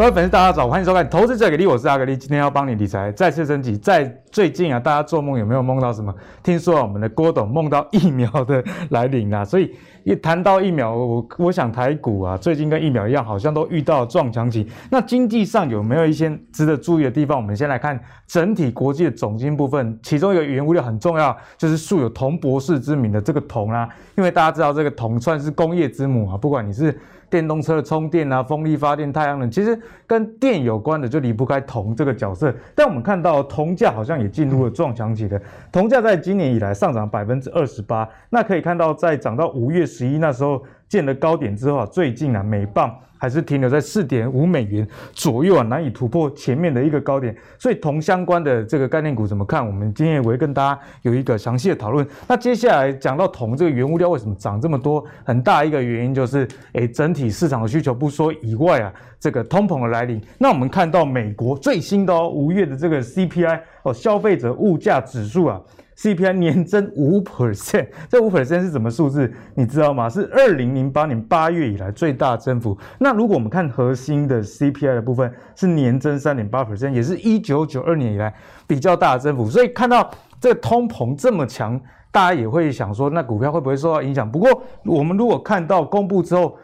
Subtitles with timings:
[0.00, 3.76] 各位粉丝，大家早，欢迎收看《投资最给力》，我是阿格力，今天要帮你理财再次升级。
[3.76, 6.10] 在最近啊，大家做梦有没有梦到什么？
[6.42, 14.66] 听说，我们的郭董梦到疫苗的来临啊，所以一谈到疫苗，我我想台股啊，最近跟疫苗一样，好像都遇到撞墙期。
[14.90, 17.36] 那经济上有没有一些值得注意的地方？
[17.36, 26.98] 我们先来看整体国际的总经部分，其中一个原物料很重要，就是素有铜博士之名的这个铜啊，因为大家知道这个铜算是工业之母啊，不管你是。
[27.30, 32.52] 电动车的充电啊，风力发电、太阳能，其实跟电有关的就离不开铜这个角色。
[32.74, 38.06] 但我们看到铜价好像也进入了撞墙期的，铜价在今年以来上涨百分之二十八。
[38.28, 42.94] 那可以看到，在涨到五月十一那时候见了高点之后啊，最近啊每磅。
[43.20, 47.36] 还是停留在四点五美元左右啊，难以突破前面的一个高点。
[47.58, 49.64] 所以铜相关的这个概念股怎么看？
[49.64, 52.06] 我们今天也会跟大家有一个详细的讨论。
[52.26, 60.18] 那接下来讲到铜这个原物料为什么涨这么多，很大一个原因就是，诶，整体市场的需求不说以外啊，这个通膨的来临。
[60.38, 65.60] 那我们看到美国最新的哦，五月的这个 CPI 哦，消费者物价指数啊。
[66.00, 69.30] CPI 年增五 percent，这五 percent 是什么数字？
[69.54, 70.08] 你知道吗？
[70.08, 72.74] 是二零零八年八月以来最大增幅。
[72.98, 78.34] 那如果我们看核心的 CPI 的部分，是年增三点八 percent，也是一九九二年以来
[78.66, 79.50] 比较大的增幅。
[79.50, 81.78] 所以看到这个通膨这么强，
[82.10, 84.30] 大家也会想说，那股票会不会受到影响？
[84.30, 86.56] 不过我们如果看到公布之后，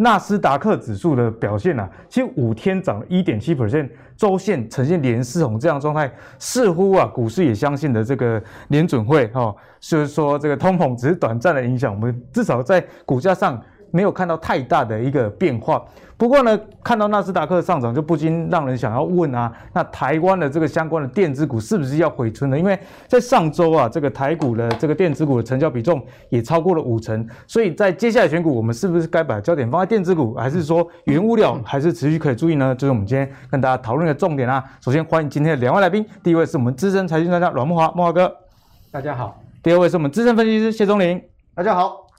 [0.00, 13.62] 纳斯达克指数的表现啊，其实五天涨了一点七 percent，周线呈现连四红这样状态，似乎啊，股市也相信的这个联准会哈，就是说这个通膨只是短暂的影响，我们至少在股价上。
[13.90, 15.82] 没有看到太大的一个变化，
[16.16, 22.58] 不过呢，看到纳斯达克上涨，就不禁让人想要问啊，那台湾的这个相关的电子股是不是要回春呢？
[22.58, 32.74] 因为在上周啊，这个台股的这个电子股的成交比重也超过了五成，所以在接下来选股，我们是不是该把焦点放在电子股，还是说原物料 还是持续可以注意呢？
[32.74, 34.62] 就是我们今天跟大家讨论的重点啊。
[34.80, 38.30] 首先欢迎今天的两位来宾，第一位是我们资深财经专家阮慕驊，慕驊哥，
[38.92, 41.20] 大家好；第二位是我们资深分析师谢宗林，
[41.54, 42.09] 大家好。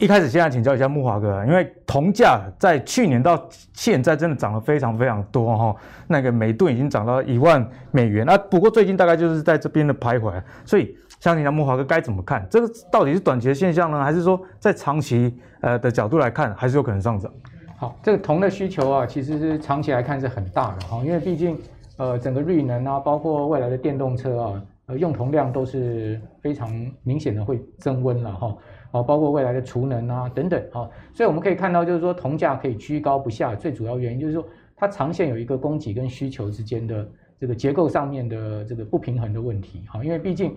[0.00, 5.76] 一开始先来请教一下木华哥，因为铜价在去年到现在真的涨了非常非常多哈，
[6.06, 8.38] 那个每吨已经涨到一万美元啊。
[8.38, 12.46] 不过最近大概就是在这边的徘徊，所以想请教木华哥该怎么看？
[12.48, 17.32] 这个到底是短期的现象呢，还是说在长期呃的角度来看，还是有可能上涨？
[17.76, 21.58] 好，这个铜的需求啊，其实是长期来看是很大的哈，因为毕竟
[21.96, 26.70] 呃整个绿能啊，包括未来的电动车啊，呃用铜量都是非常
[27.02, 28.56] 明显的会增温了哈。
[28.92, 37.08] 好，包括未来的储能啊等等，好，所以我们可以看到，就是说铜价可以居高不下，最主要原因就是说它长线有一个供给跟需求之间的
[37.40, 40.54] 这个结构上面的这个不平衡的问题，哈，因为毕竟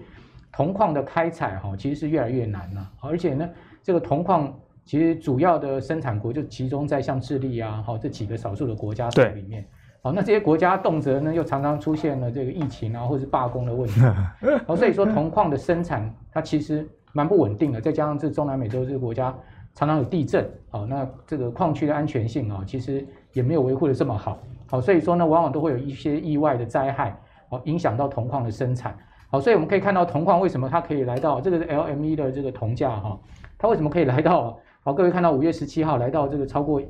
[0.51, 3.49] 铜矿的开采哈其实是越来越难了，而且呢，
[3.81, 4.53] 这个铜矿
[4.83, 9.65] 其实主要的生产国就集中在像智利啊，哈这几个少数的国家里面，
[10.01, 14.01] 好，那这些国家动辄呢又常常出现了这个疫情啊或是罢工的问题，
[14.67, 16.85] 好，所以说铜矿的生产它其实。
[17.15, 19.33] 蛮不稳定的，再加上这中南美洲这个国家
[19.73, 24.37] 常常有地震，好，那这个矿区的安全性啊，其实也没有维护的这么好，
[24.69, 27.17] 好，所以说呢，往往都会有一些意外的灾害，
[27.47, 28.93] 好，影响到铜矿的生产，
[29.29, 33.17] 好，所以我们可以看到铜矿为什么它可以来到这个是 LME 的这个铜价哈，
[33.57, 36.81] 它为什么可以来到，好，各位看到五月十七号来到这个超过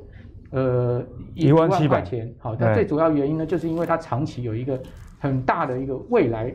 [0.49, 1.03] 呃
[1.35, 4.81] 一万块钱，好，它最主要原因呢，就是因为它长期有一个
[5.19, 6.51] 很大的一个未来。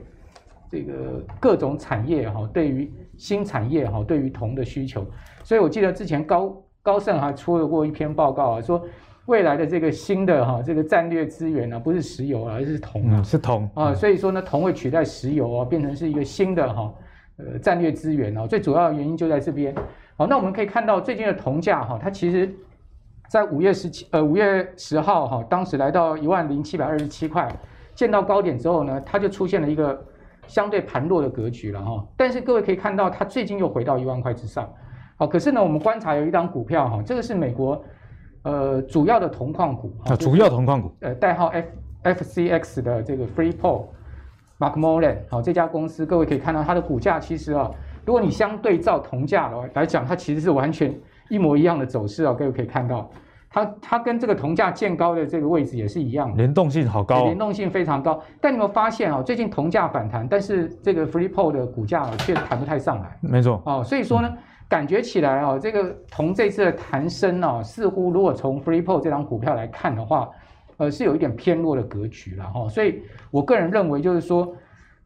[0.72, 2.88] 这个各种产业哈，对于
[3.20, 5.06] 新产业哈，对于铜的需求，
[5.44, 8.82] 所以我记得之前高高盛还出了过一篇报告啊，说
[9.26, 16.90] 未来的这个新的哈这个战略资源呢，不是石油啊而是铜啊，是铜啊，所以说呢，铜会取代石油啊，变成是一个新的哈
[17.36, 19.74] 呃战略资源啊，最主要的原因就在这边。
[20.16, 22.50] 好，那我们可以看到最近的铜价哈，它其实，
[23.28, 27.46] 在五月十七呃五月十号哈，当时来到一万零七百二十七块，
[27.94, 30.02] 见到高点之后呢，它就出现了一个。
[30.50, 34.68] 相对盘弱的格局了哈，但是各位可以看到，它最近又回到一万块之上，
[35.16, 37.80] 好，可是呢，我们观察有一档股票哈，这个是美国
[38.42, 41.68] 呃主要的铜矿股啊，主要铜矿股，呃，代号 F
[42.02, 43.84] F C X 的这个 Freeport
[44.58, 47.70] McMoran 好，这家公司各位可以看到它的股价其实啊，
[48.04, 50.92] 如果你相对照铜价的来讲，它其实是完全
[51.28, 53.08] 一模一样的走势啊，各位可以看到。
[53.52, 58.22] 它它跟这个铜价见高的这个位置也是一样的，联动性好高，联动性非常高。
[58.40, 59.20] 但你有没有发现啊？
[59.20, 63.18] 最近铜价反弹，但是这个 Freeport 的股价却弹不太上来。
[63.20, 64.38] 没错，哦，所以说呢，嗯、
[64.68, 70.28] 感觉起来啊，这个铜这次的弹升哦，似乎如果从 Freeport 这张股票来看的话，
[70.76, 72.68] 呃，是有一点偏弱的格局了哈。
[72.68, 73.02] 所以
[73.32, 74.54] 我个人认为就是说，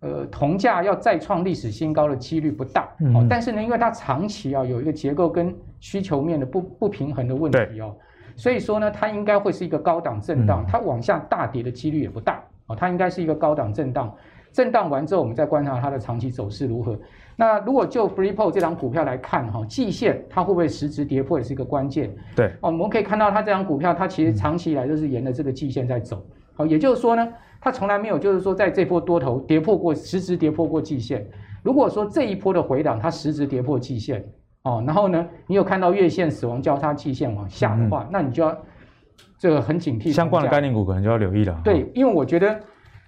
[0.00, 2.90] 呃，铜价要再创历史新高的几率不大。
[3.00, 3.26] 嗯。
[3.26, 7.96] 但是呢，因为它长期啊有一个结构跟需求面的不不平衡的问题哦。
[8.36, 14.14] 所以说呢，它应该会是一个高档震荡，它往下大跌的几率也不大啊，它应该是一个高档震荡，
[14.52, 16.98] 震荡完之后，我们再观察它的长期走势如何。
[17.36, 22.14] 那如果就 Freeport 这张股票来看哈，季线它会不会实质跌破也是一个关键。
[22.36, 26.24] 对，哦，我们可以看到它这张股票，它其实长期以来都是沿着这个季线在走。
[26.54, 27.28] 好，也就是说呢，
[27.60, 31.26] 它从来没有就是说在这波多头跌破过实质跌破过季线。
[31.64, 34.24] 如果说这一波的回档它实质跌破季线，
[34.64, 38.54] 哦，然后呢，你有看到月线死亡交叉季线往下的话，嗯、那你就要
[39.38, 40.12] 这个很警惕。
[40.12, 41.58] 相关的概念股可能就要留意了。
[41.64, 42.60] 对，因为我觉得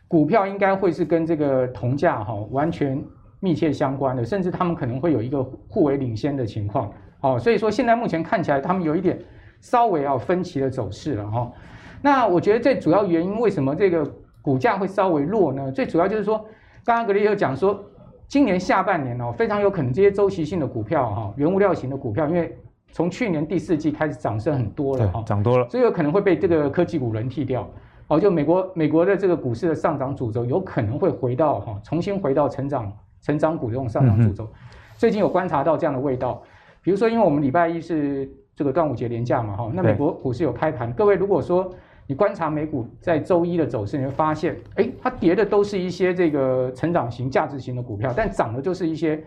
[0.08, 3.04] 股票应该会是跟这个铜价哈完全。
[3.38, 9.16] 密切相关的，甚至他们可能会有一个互为领先的情况，哦，所以说现在目前看起来，他们有一点
[9.60, 11.52] 稍微啊分歧的走势了哈。
[12.00, 14.10] 那我觉得最主要原因，为什么这个
[14.40, 15.70] 股价会稍微弱呢？
[15.70, 16.38] 最主要就是说，
[16.82, 17.78] 刚刚格雷有讲说，
[18.28, 22.56] 今年下半年哦，非常有可能这些周期性的股票哈，原物料型的股票，因为
[22.92, 27.68] 从去年第四季开始涨升很多了哈，涨多了，所以有可能会被这个科技股轮替掉，
[28.08, 32.92] 哦，就美国美国的这个股市的上涨主轴有可能会回到哈，重新回到成长。
[33.22, 34.48] 成长股这种上涨主轴，
[34.96, 36.40] 最近有观察到这样的味道。
[36.80, 40.92] 比如说，因为我们礼拜一是这个端午节连假嘛，哈，那美国股市有开盘。
[40.92, 41.68] 各位如果说
[42.06, 49.22] 你观察美股在周一的走势，你会发现，哎，它跌的都是一些这个成长型、价值型的股票，但涨的就是一些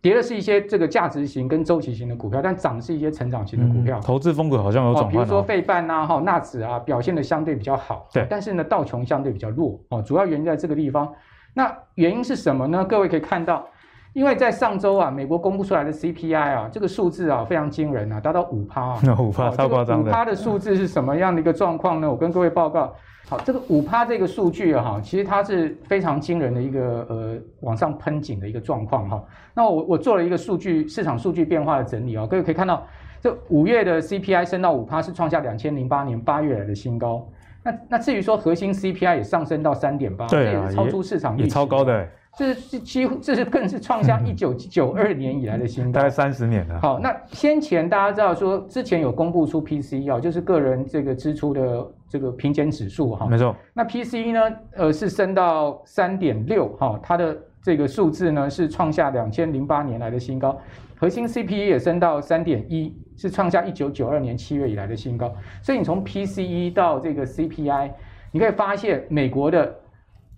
[0.00, 3.98] 跌的是一些这个价值型跟周期型的股票，但涨的是一些成长型的股票。
[4.00, 5.12] 投资风格好像有转换。
[5.12, 8.08] 比如说费半呐，哈，纳指啊，表现的相对比较好。
[8.12, 8.26] 对。
[8.30, 9.78] 但是呢，道琼相对比较弱。
[9.88, 11.12] 哦，主要原因在这个地方。
[11.54, 12.84] 那原因是什么呢？
[12.84, 13.66] 各位可以看到。
[14.14, 20.10] 因为在上周啊，美国公布出来的 CPI 啊，这个数字啊非常惊人啊，达到五趴啊， 五趴超夸张的。
[20.10, 22.10] 五趴的数字是什么样的一个状况呢？
[22.10, 22.94] 我跟各位报告，
[23.26, 29.24] 好，这个五趴这个数据啊，哈，其实它是非常惊人的一个呃往上喷井的一个状况哈。
[29.54, 32.86] 那我我做了一个数据市场数据变化的整理啊，各位可以看到，
[33.18, 37.26] 这五月的 CPI 升到五趴，是创下两千零八年八月来的新高。
[37.64, 42.10] 那那至于说核心 CPI 也上升到三点八，对啊，超出市场预期，也超高的、欸。
[42.34, 46.80] 这是几乎，这是更是创下一九九二年以来的新高，大概三十年了。
[46.80, 53.26] 好，那先前大家知道说，之前有公布出 PCE 啊，就是个人这个支出的这个平减指数哈。
[53.26, 53.54] 没错。
[53.74, 60.58] 那 PCE 呢，呃，是升到三点六哈，它的这个数字呢是创下两千零八年来的新高。
[60.96, 65.30] 核心 CPI 也升到三点一，是创下一九九二年七月以来的新高。
[65.60, 67.90] 所以你从 PCE 到这个 CPI，
[68.30, 69.80] 你可以发现美国的。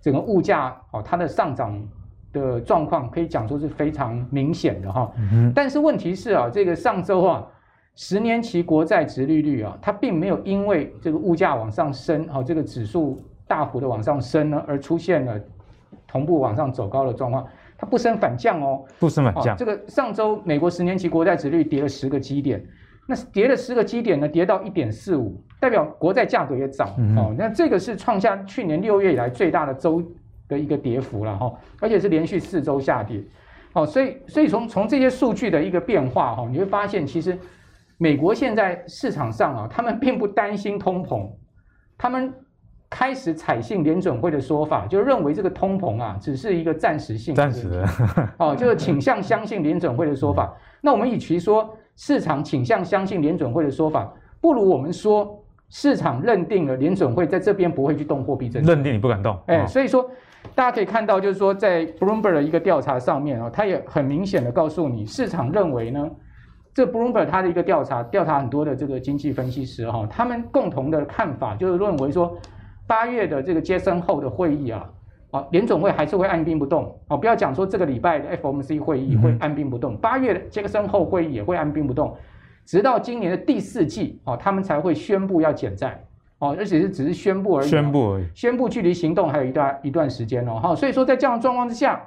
[0.04, 1.82] 整个物价哦，它的上涨
[2.30, 5.10] 的状况可以讲说是非常明显的哈。
[5.32, 7.42] 嗯但是问题是啊，这个上周啊，
[7.94, 13.18] 十年期国债殖利率啊，它并没有因为这个物价往上升，哦，这个指数
[13.48, 15.40] 大幅的往上升呢，而出现了
[16.06, 17.46] 同步往上走高的状况，
[17.78, 19.56] 它不升反降哦，不升反降。
[19.56, 22.62] 这个上周美国十年期国债殖率跌了十个基点。
[23.06, 27.34] 那是跌了十个基点呢，跌到一点四五，代表国债价格也涨、嗯、哦。
[27.36, 30.02] 那这个是创下去年六月以来最大的周
[30.48, 33.22] 的一个跌幅了哈、哦，而且是连续四周下跌。
[33.74, 37.38] 哦，所以所以从从这些数据的一个变化哈、哦，你会发现其实
[37.98, 41.28] 美国现在市场上啊，他们并不担心通膨，
[41.98, 42.32] 他们
[42.88, 47.86] 开始采信联准会的说法，就认为这个通膨啊只是一个暂时性的，暂时的
[48.38, 50.46] 哦，就是倾向相信联准会的说法。
[50.46, 51.76] 嗯、那我们与其说。
[51.96, 58.72] 市场倾向相信联准会的说法，不如我们说市场认定了联准会在这边不会去动货币政策。
[58.72, 60.08] 认定你不敢动，哎，所以说
[60.54, 66.10] 大家可以看到，就是说在 Bloomberg 的一个调查上面啊，他也很明显的告诉你，市场认为呢，
[66.72, 72.36] 这 Bloomberg 他的一个调查，调查很多的这个经济分析师哈，他们共同的看法就是认为说，
[72.86, 74.84] 八月的这个接生后的会议啊。
[75.34, 76.96] 啊，联总会还是会按兵不动。
[77.08, 82.16] 哦，不要讲说这个礼拜的 FOMC 会议会按兵不动，八月的杰克森后会议也会按兵不动，
[82.64, 86.00] 直到今年的第四季哦，他们才会宣布要减债。
[86.38, 92.00] 哦，而且是只是宣布而已，宣布而已，宣布距离行动还有一段一段时间哦，哈，所以说在这样的状况之下，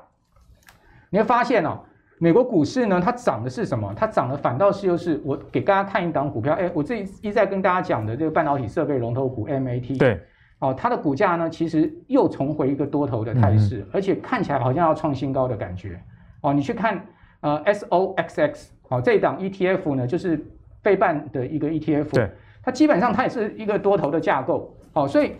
[1.10, 1.80] 你会发现哦，
[2.20, 3.94] 美国股市呢，它涨的是什么？
[3.94, 10.22] 它涨的反倒是又是我给大家看一档股票，哎，我这一一再跟大家讲的这个半导体设备龙头股 MAT，对。
[10.60, 16.02] 哦，它的股价呢，其实又重回一个多头的态势，嗯、而且看起来好像要创新高的感觉。
[16.42, 17.00] 哦，你去看
[17.42, 20.44] 呃 SOXX，哦这一档 ETF 呢，就是
[20.82, 22.30] 费半的一个 ETF，对，
[22.64, 24.74] 它基本上它也是一个多头的架构。
[24.94, 25.34] 哦，所以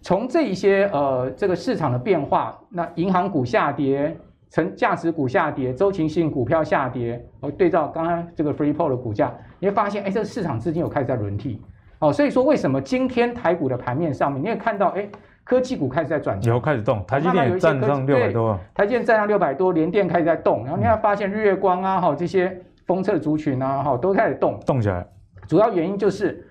[0.00, 4.16] 从这一些呃这个市场的变化，那银行股下跌，
[4.50, 11.62] 成价值股下跌，周期性股票下跌，哦对照刚刚这个 Freeport 的股价，你会发现，哎，这个市场资金有开始在轮替。
[12.04, 15.08] 哦，所以说为什么今天台股的盘面上面，你也看到，哎，
[15.42, 25.06] 科技股开始在转强，有开始动，台积电站上六百多，台积电站上六百多，联电开始在动，然后你看发现日月光啊，哈这些封测族群啊，哈都开始动，动起来。
[25.48, 26.46] 主要原因就是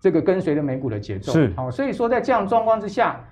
[0.00, 1.32] 这个跟随着美股的节奏。
[1.32, 3.22] 是，好，所以说在这样状况之下，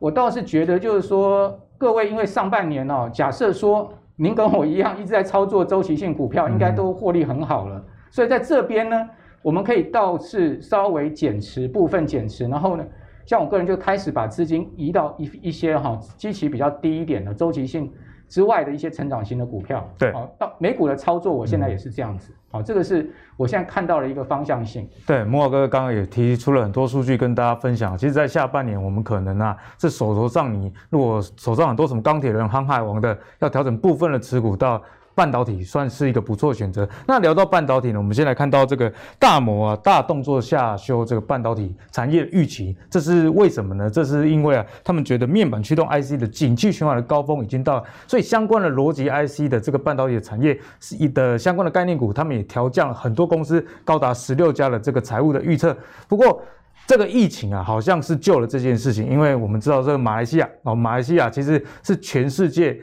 [0.00, 7.76] 我倒是觉得就是说，各位因为上半年哦，假设说您跟我一样一直在操作周期性股票，应该都获利很好了。
[7.76, 9.08] 嗯、所以在这边呢，
[9.44, 12.84] 我们可以倒是稍微减持部分减持，然后呢，
[13.26, 17.92] 像我个人就开始把资金移到一一些哈基期比较低一点的周期性。
[18.26, 24.88] 之外的一些成长型的股票，对，好，到美股的操作，我现在也是这样子，好、嗯，这个是我现在看到了一个方向性。
[25.06, 27.96] 对，摩尔哥刚刚也提出了很多数据跟大家分享。
[27.96, 34.82] 其实，在下半年，我们可能啊，这手头上你如果手上很多什么钢铁人、航海王的，要调整部分的持股到。
[35.14, 36.88] 半导体算是一个不错选择。
[37.06, 43.88] 那聊到半导体呢，我们先来看到这个大摩啊大动作下修这个半导体产业预期，这是为什么呢？
[43.88, 55.76] 这是因为啊，他们觉得面板驱动 IC 的景气循环的高峰已经到了，所以相关的逻辑 IC 的这个半导体的产业是一的相关的概念股，他们也调降了很多公司高达十六家的这个财务的预测。
[56.08, 56.42] 不过
[56.86, 62.82] 这个疫情啊，好像是救了这件事情，因为我们知道这个马来西亚哦，马来西亚其实是全世界。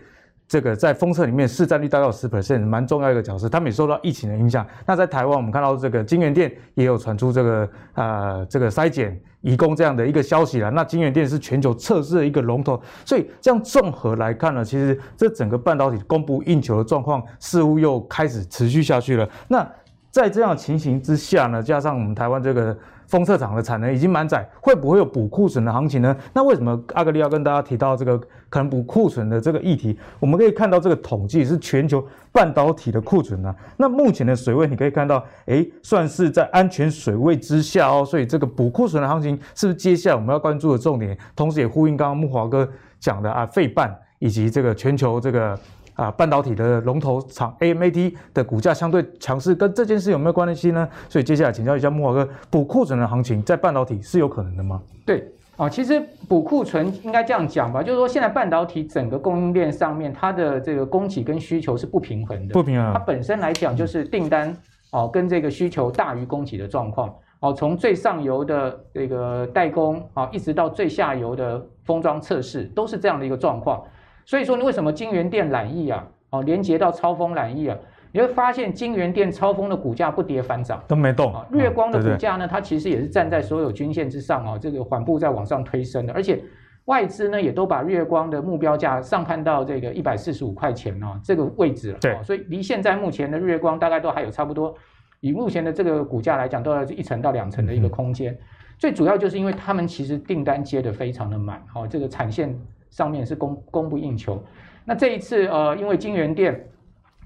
[0.52, 3.48] 这个在封测里面市占率大概有十 percent，蛮重要一个角色。
[3.48, 4.68] 他们也受到疫情的影响。
[4.86, 10.70] 那在台湾，我们看到这个京元电也有传出这个呃这个筛检移工这样的一个消息了。
[10.70, 19.26] 那京元电是全球测试的一个龙头，所以这样综合来看呢，其实这整个半导体供不应求的状况似乎又开始持续下去了。
[19.48, 19.66] 那
[20.10, 22.78] 在这样的情形之下呢，加上我们台湾这个。
[23.08, 26.16] 封测厂的产能已经满载，会不会有补库存的行情呢？
[26.34, 28.18] 那为什么阿格利要跟大家提到这个
[28.52, 29.98] 可能补库存的这个议题？
[30.20, 33.56] 我们可以看到这个统计是全球半导体的库存啊。
[33.78, 38.06] 那目前的水位你可以看到，诶，算是在安全水位之下哦。
[38.06, 41.18] 所以这个补库存的行情是不是接下来我们要关注的重点？
[41.36, 45.58] 同时也呼应刚刚慕驊哥讲的啊，费半以及这个全球这个。
[45.94, 50.88] 啊，半导体的龙头厂 AMAT 的股价相对强势，跟这件事有没有关系呢？
[51.10, 54.82] 所以接下来请教一下慕驊哥，补库存的行情在半导体是有可能的吗？
[55.06, 62.94] 对，啊，其实补库存应该这样讲吧，就是说现在半导体整个供应链上面，它的这个供给跟需求是不平衡的，不平衡。
[62.94, 64.56] 它本身来讲就是订单
[64.92, 73.84] 哦跟这个需求大于供给的状况，哦，从最上游的这个代工啊，一直到最下游的封装测试，都是这样的一个状况。
[74.26, 77.78] 所以说，你为什么京元电缆易啊，哦，连接到超风缆易啊，
[78.12, 81.34] 你会发现金源店、超峰的股价不跌反涨，都没动。
[81.52, 86.14] 月光的股价呢，它其实也是站在所有均线之上啊，这个缓步在往上推升的。
[86.14, 86.42] 而且
[86.86, 91.98] 外资呢，也都把日月光的目标价上看到这个一百四十五块钱哦这个位置了。
[92.00, 94.76] 对，所以离现在目前的日月光大概都还有差不多，
[95.20, 98.38] 以目前的这个股价来讲，都要是一成到两成的一个空间。
[98.78, 102.60] 最主要就是因为他们其实订单接的非常的满，哦，这个产线。
[102.90, 104.44] 上面是供供不应求，
[104.84, 106.62] 那这一次呃，因为京元电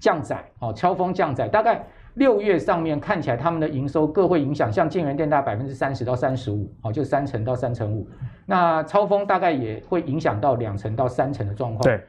[0.06, 1.84] 降载哦，超风降载，大概
[2.14, 8.08] 六月上面看起来他们的营收各会影响，像建元电大概百分之三十到三十五，哦，就三成到三成五，
[8.46, 11.82] 那超风大概也会影响到两成到三成的状况。
[11.82, 12.00] 对，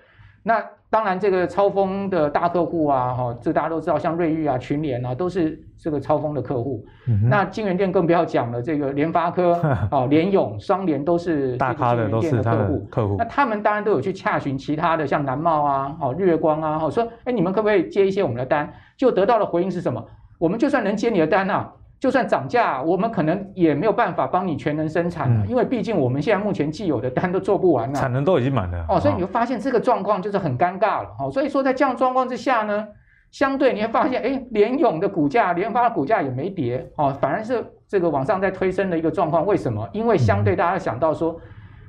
[0.42, 0.62] 那。
[0.88, 6.84] 当然，这个超丰的大客户啊，哈，这大家都知道，像瑞昱啊、群联啊，都是这个超丰的客户。
[7.08, 9.52] 嗯、那金元店更不要讲了，这个联发科
[9.90, 13.16] 啊、联咏、双联都是大咖的，都是他的客户。
[13.18, 18.72] 那他们当然都有去洽询其他的，像南茂啊、哦日月光啊，哈，说，哎，你们可不可以接一些我们的单？
[18.96, 20.02] 就得到的回应是什么？
[20.38, 21.72] 我们就算能接你的单啊。
[21.98, 28.84] 就算涨价，我们可能也没有办法帮你全能生产了，嗯、因为毕竟我们现在目前既有的单都做不完了，产能都已经满了。
[28.88, 31.08] 哦，所以你会发现这个状况就是很尴尬了。
[31.18, 32.86] 哦，所以说在这样状况之下呢，
[33.30, 39.46] 相对你会发现，哎，联勇的股价、联发的股价也没跌，哦，反而是这个往上在推升的一个状况。
[39.46, 39.88] 为什么？
[39.92, 41.40] 因为相对大家想到说，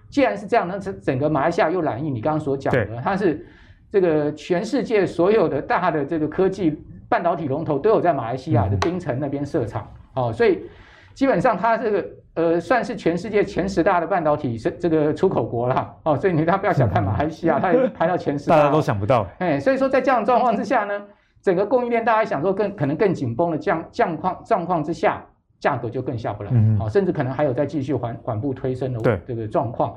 [0.10, 3.46] 既然是这样，那整整个马来西亚又缆易，你刚刚所讲的，它是
[3.92, 9.86] 这个全世界所有的大的这个科技半导体龙头都有在马来西亚的槟城那边设厂。
[9.92, 10.64] 嗯哦，所以
[11.14, 19.26] 基本上它这个呃算是全世界前十大的半导体是这个出口国了哦，所以你大家不要小看马来西亚，它也排到前十大，大家都想不到。
[19.40, 21.02] 哎，所以说在这样的状况之下呢，
[21.42, 25.24] 整个供应链大家想说更可能更紧绷的这样状况状况之下，
[25.60, 29.96] 价格就更下不来，嗯、哦，甚至可能还有在继续缓缓步推升的这个状况。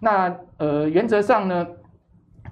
[0.00, 1.66] 那呃原则上呢，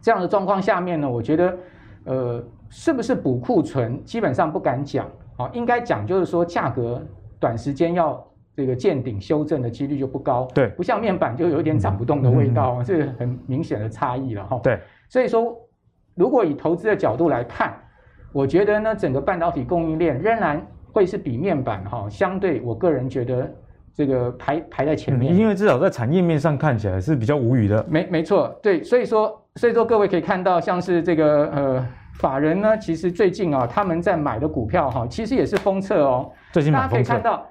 [0.00, 1.56] 这样的状况下面呢，我觉得
[2.04, 5.06] 呃是不是补库存，基本上不敢讲。
[5.40, 7.02] 好，应该讲就是说，价格
[7.38, 8.22] 短时间要
[8.54, 14.60] 这个见顶修正的几率就不高，对，不像面板就有点涨不动的味道，这、嗯、是很明显的差异了哈。
[14.62, 14.78] 对，
[15.08, 15.56] 所以说，
[16.14, 17.74] 如果以投资的角度来看，
[18.34, 23.50] 我觉得呢，整个半导体供应链仍然会是比面板哈相对，我个人觉得
[23.94, 27.82] 这个排排在前面，因为至少在产业面上看起来是比较无语的。
[27.88, 31.86] 没没错，对，所以说，所以说各位可以看到，像是这个呃。
[32.20, 36.30] 法人呢，其实最近啊，他们在买的股票哈，其实也是封测哦。
[36.52, 37.46] 最近大家可以看到，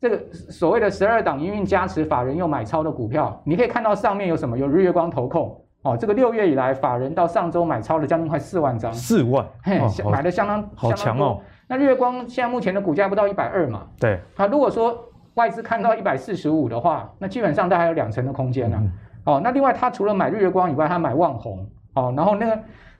[0.00, 4.56] 这个所谓的十二档营运加持法人又买超的股票，你可以看到上面有什么？
[4.56, 11.40] 有日月光投控哦，这个六月以来法人到上周买超了将近快四万张，四万，嘿，哦、买的相当好强哦。
[11.66, 13.82] 那日月光现在目前的股价不到一百二嘛？
[13.98, 14.96] 对，啊，如果说
[15.34, 18.80] 外资看到一百四十五的话，那基本上它还有两成的空间呢、啊。
[18.80, 18.92] 嗯、
[19.24, 22.56] 哦，那另外他除了买日月光以外，他买旺宏哦，然后那个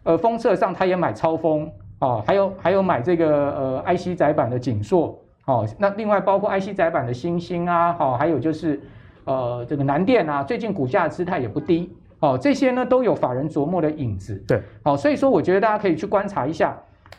[0.06, 5.18] 呃封测上他也买超风哦，还有还有买这个呃 IC 载板的景硕。
[5.46, 8.80] 哦，那另外包括 IC 载板的星星啊，好、哦，还有就是，
[9.24, 14.34] 呃，这个南电啊，最近股价的姿态也不低，哦，这些呢都有法人琢磨的影子。
[14.48, 16.76] 对，好、哦，所以说我觉得大家可以去观察一下，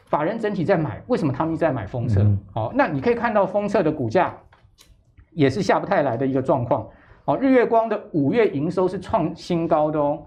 [0.08, 2.20] 法人整体在买，为什么他们在买封测？
[2.22, 4.34] 好、嗯哦，那你可以看到封测的股价
[5.32, 6.86] 也是下不太来的一个状况。
[7.24, 10.22] 哦，日月光的五月营收是创新高的哦，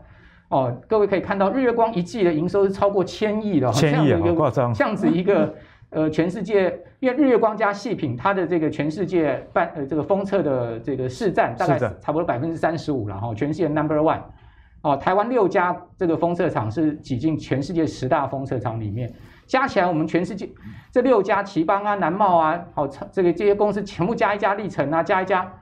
[0.50, 5.52] 哦，各位可以看到日月光一季的营收是超过千亿的，千亿啊，好夸张，这样子一个。
[5.92, 14.20] 呃，全世界，因为日月光加细品，它的这个全世界半呃这个封测的这个市占大概差不多百分之三十五了哈，全世界 number one，
[14.82, 19.12] 哦，台湾六家这个封测厂是挤进全世界十大封测厂里面，
[19.48, 20.48] 加起来我们全世界
[20.92, 25.52] 这六家奇邦啊、南茂啊，好、哦，这个这些公司全部加一加，历程啊加一加，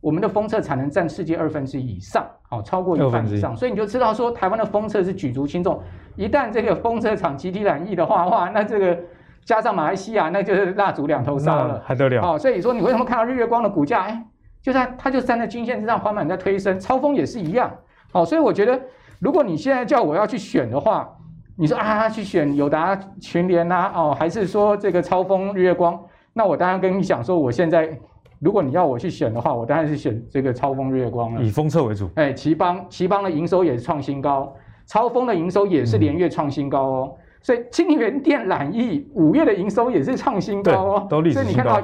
[0.00, 5.80] 我们的封测产能占世界二分之一以上，好、哦，超过一半以上，所以你就知道说台湾的封测是举足轻重，
[6.16, 8.98] 一旦这个封测厂集体染疫的话，哇，那这个。
[9.44, 12.20] 加上马来西亚，那就是蜡烛两头烧了，还得了？
[12.20, 14.26] 哦，所以说你为什么看到日月光的股价，哎，
[14.60, 17.70] 就在它就站在均线之上缓缓在推升，超风也是一样。
[18.10, 18.80] 哦，所以我觉得，
[19.20, 21.08] 如果你现在叫我要去选的话，
[21.56, 25.96] 你说啊，去选友达、群联啊，哦，还是说这个超风、日月光？
[26.32, 27.96] 那我当然跟你讲说，我现在
[28.38, 31.42] 如果你要我去选的话，我当然是选这个超风、日月光了。
[31.42, 32.10] 以封测为主。
[32.16, 34.54] 哎，奇邦，奇邦的营收也是创新高，
[34.86, 37.14] 超风的营收也是连月创新高哦。
[37.14, 41.34] 嗯所以金元电染疫五月的营收也是创新高哦，都历史。
[41.34, 41.80] 所以你看到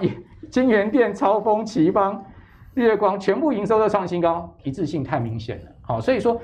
[0.50, 2.20] 金元电、超风、奇邦、
[2.74, 5.64] 日月光全部营收都创新高，一致性太明显了。
[5.82, 6.40] 好，所以说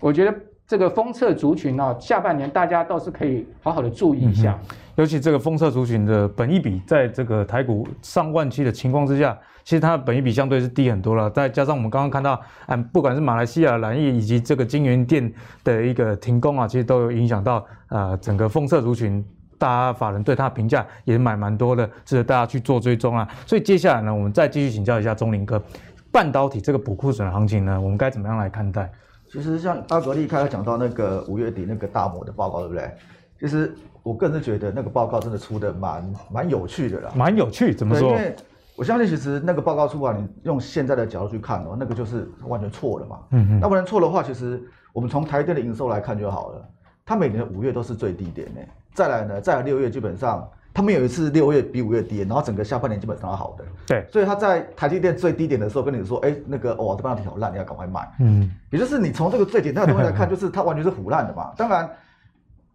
[0.00, 0.34] 我觉得
[0.66, 4.58] 这个封测族群啊，下半年大家倒是可以好好的注意一下。
[4.62, 11.28] 嗯尤其这个封测族群的本益比，在这个台股上万期的情况之下，其实它的本益比相对是低很多了。
[11.28, 15.30] 再加上我们刚刚看到，嗯，不管是马来西亚蓝翼以及这个京元店
[15.62, 19.22] 的一个停工啊，其实都有影响到呃整个风色族群，
[19.58, 23.28] 大家法人对它的评价也买蛮多的，值得大家去做追踪啊。
[23.44, 25.62] 所以接下来呢，我们再继续请教一下钟林哥，
[26.10, 28.90] 半导体这个补库存的行情呢，我们该怎么样来看待？
[29.30, 32.90] 其实像阿格力开始讲到那个五月底那个大摩的报告，对不对？
[33.38, 33.76] 其实。
[34.04, 38.08] 我个人是觉得那个报告真的出的蛮蛮有趣的啦，蛮有趣，怎么说？
[38.08, 38.34] 因为
[38.78, 43.18] 我相信其实那个报告出来，你用现在的角度去看哦，那个就是完全错了嘛。
[43.30, 43.60] 嗯嗯。
[43.60, 44.62] 那不然错的话，其实
[44.92, 46.64] 我们从台电的营收来看就好了，
[47.04, 48.60] 它每年的五月都是最低点呢。
[48.94, 53.64] 再来呢，再来六月基本上，他们有一次六月比五月低，然后整个下半年基本上好的。
[53.84, 54.06] 对。
[54.12, 58.08] 所以他在台积电最低点的时候跟你说，哎，那个哦，这半导体好烂，你要赶快卖。
[58.20, 58.48] 嗯。
[58.70, 61.52] 也就是你从这个最简单的东西来看， 就是它完全是腐烂的嘛。
[61.56, 61.90] 当然。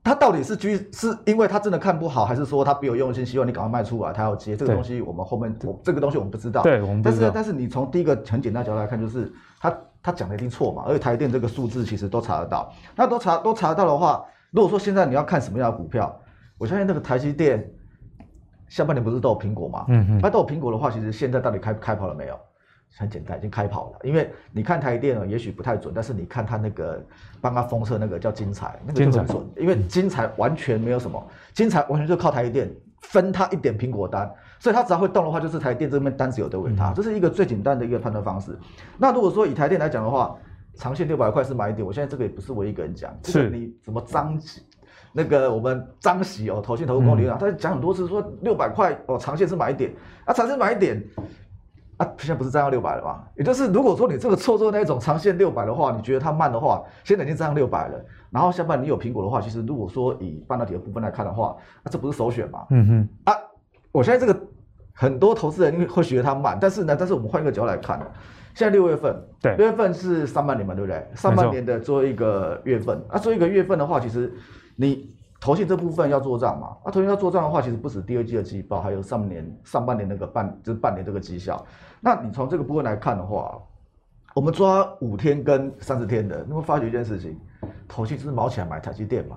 [0.04, 5.02] 他到底是居是因为他真的看不好，还是说他别有用心，希望你赶快卖出来，他要接这个东西？
[5.02, 6.62] 我们后面我这个东西我们不知道。
[6.62, 7.30] 对，我们不知道。
[7.30, 10.84] 但是但是你从第一个很简单的角度来看，就是他他讲的一定错嘛。
[10.86, 16.14] 而且台电这个数字其实都查得到，那都查都查得到的话，如果说现在你要看什么样的股票，
[16.58, 17.66] 我相信那个台积电
[18.68, 19.86] 下半年不是都有苹果嘛？
[19.88, 20.20] 嗯嗯。
[20.22, 22.38] 那都有苹果的话，其实现在到底开开跑了没有？
[22.98, 24.00] 很简单，已经开跑了。
[24.04, 27.04] 因为你看台电呢，也许不太准，但是你看它那个
[27.42, 29.44] 帮他封测那个叫精彩，那个就很准。
[29.58, 31.22] 因为精彩完全没有什么，
[31.54, 38.58] 精彩完全就靠台电分它一点苹果单，所以它只要会动的话，就是台电这边单子有得给它，这是一个最简单的一个判断方式。
[38.98, 40.36] 那如果说以台电来讲的话，
[40.76, 44.40] 长线六百块是买点，我现在这个也不是我一个人讲，是你什么张
[45.12, 49.92] 那个我们张喜哦，投信投顾公理啊，他讲很多次说六百块哦，长线是买点
[50.26, 51.04] 啊，长线买点。
[51.98, 53.24] 啊，现在不是站上六百了吗？
[53.36, 58.06] 也就是如果说你这个操作那种长线六百的话，你觉得它慢的话，现在已经站上六百了。
[58.32, 62.66] 然后下半年你有苹果的话，其实如果说以半导体的部分来看的话，那、啊、这不是首选嘛？
[62.72, 63.10] 嗯哼。
[63.26, 63.34] 啊，
[63.92, 64.40] 我现在这个
[64.94, 68.00] 很多投资人会觉得它慢，但是呢，但是我们换一个角度来看，
[68.56, 71.08] 现在六月份，对，六月份是上半年嘛，对不对？
[71.16, 74.34] 上半年的最后一个月份，啊，最后一个月份的话，其实
[74.76, 75.16] 你。
[75.44, 76.70] 投信这部分要做账嘛？
[76.86, 81.62] 那、啊、投信要做账的话，其实不止第二季的季报，还有上年上半年那个半就是半年这个绩效。
[82.00, 83.60] 那你从这个部分来看的话，
[84.34, 87.38] 我们抓五天跟三十天的，你会发觉一件事情，
[87.90, 89.36] 投信就是毛起来买台积电嘛？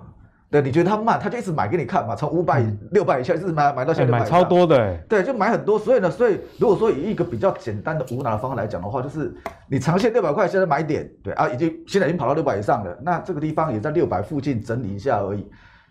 [0.48, 2.14] 对，你觉得它慢，它就一直买给你看嘛？
[2.14, 5.76] 从五百六百以下一直买买到现在、欸、买超多的，对，就买很多。
[5.76, 9.34] 所以呢，所以如果说以一个比较简单的无脑的方法来讲的话，就是
[9.68, 15.44] 你长线六百块现在买点，对啊，已经现在已经跑到六百以上了，那这个地方也在六百附近整理一下而已。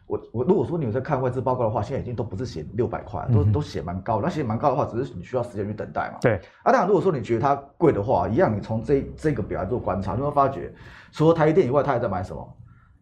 [0.08, 4.24] 我我如果说你有在看外资报告的话，现在已经都不是写六百块，都都写蛮高的。
[4.24, 6.20] 那写蛮高的话，只是你需要时间去等待嘛。
[6.22, 6.36] 对。
[6.62, 10.72] 啊，当然如果说你觉得它贵的话，一样你从这这个表来做观察，你会发觉，
[11.12, 12.58] 除了台积电以外，它还在买什么？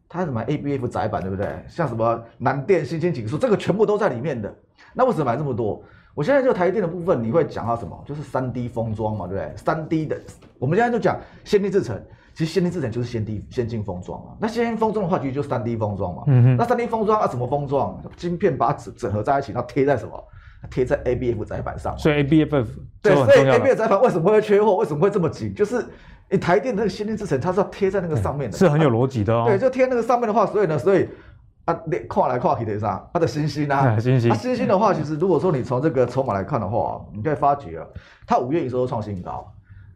[0.07, 1.47] 它还在买 ABF 窄板，对不对？
[1.67, 4.53] 像什么南电、新兴景硕，这个全部都在里面的。
[4.93, 5.83] 那为什么买这么多？
[6.15, 8.01] 我现在就台积电的部分，你会讲到什么？
[8.05, 9.57] 就是三 D 封装嘛，对不对？
[9.57, 10.15] 三 D 的，
[10.59, 11.99] 我们现在就讲先进制程。
[12.33, 16.23] 其实先进制程就是先进先进封装嘛，那先进封装的话，其实就是三 D 封装嘛。
[16.27, 16.57] 嗯哼。
[16.57, 18.01] 那三 D 封装啊，怎么封装？
[18.17, 20.23] 晶片把它整整合在一起，然后贴在什么？
[20.71, 21.95] 贴在 ABF 载板上。
[21.97, 22.65] 所以 ABF
[23.01, 24.77] 对，所以 ABF 载板为什么会缺货？
[24.77, 25.53] 为什么会这么紧？
[25.53, 25.85] 就是
[26.29, 29.43] 你台电那个先进制程，它是要贴在那个上面的，是很有逻辑的哦。
[29.45, 31.07] 对，就贴那个上面的话，所以呢，所以
[31.65, 33.05] 啊，你跨来跨去的啥？
[33.13, 34.29] 它的星星啊，欣兴。
[34.29, 37.85] 它欣兴的话，其实如果说你从这个筹码来看的话，你可以发觉啊，
[38.25, 39.45] 它五月营收都创新高。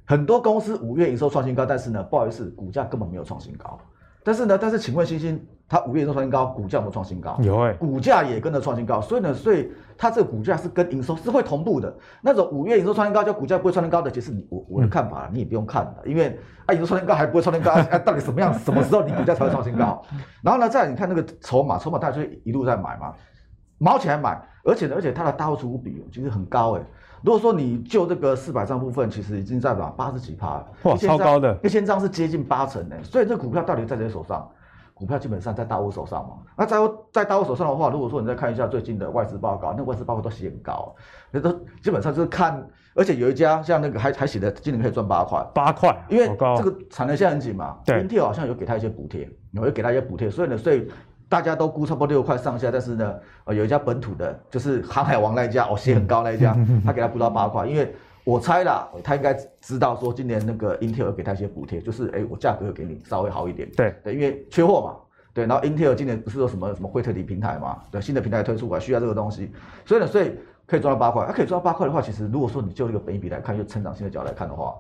[0.08, 3.78] 很多公司五月营收创新高，但是呢，不好意思，股价根本没有创新高。
[4.24, 7.38] 但是呢，但是请问星星，它五月营收创新高，股价有没有创新高？
[7.42, 9.02] 有哎、欸，股价也跟着创新高。
[9.02, 11.94] 所以呢，所以它这个股价是跟营收是会同步的。
[12.22, 20.02] 那种五月营收创新高，叫股价不会创新高的，其实你我我的看法，你也不用看的，因为啊营收创新高还不会创新高， 啊到底什么样什么时候你股价才会创新高？
[20.42, 23.14] 然后呢，再来你看那个筹码，筹码大家就一路在买嘛，
[23.78, 26.86] 毛起来买，而且呢，而且它的大户持股比其实很高哎、欸。
[27.24, 34.50] 如果说你就这个四百张部分，其实已经在把八十几趴了，哇，超高的，一千张是接近八成的，所以这股票到底在谁手上？
[34.94, 36.38] 股票基本上在大户手上嘛。
[36.58, 36.78] 那在
[37.12, 40.96] 在大户手上的话，如果说你再看一下最近的外资报告，那外资报告都写很高，
[41.30, 41.52] 那都
[41.84, 46.26] 基本上就是看，而且有一家像那个还还写的今年可以赚八块，八块，因为
[46.58, 50.88] 这个产能现在很紧嘛，对，Intel 好像有给他一些补贴，有会给他一些补贴，所以呢，所以。
[51.30, 63.94] 大家都估差不多六块上下，但是呢，呃，有一家本土的，就是航海王那一家，哦，写很高那一家， 他给他估到八块，因为我猜啦，他应该知道说今年那个 Intel 给他一些补贴，就是哎，我价格给你稍微好一点，对。
[64.04, 64.96] 对，因为缺货嘛，
[65.34, 69.52] 对，然后 Intel 今年不是有什么什么惠特迪平台嘛，对，新的平台推出啊，需要这个东西，
[69.86, 70.32] 所以呢，所以
[70.66, 74.76] 可以赚到八块，它可以赚到八块的话，其实如果说你就这个本益比来看，就成长性的角度来看的话，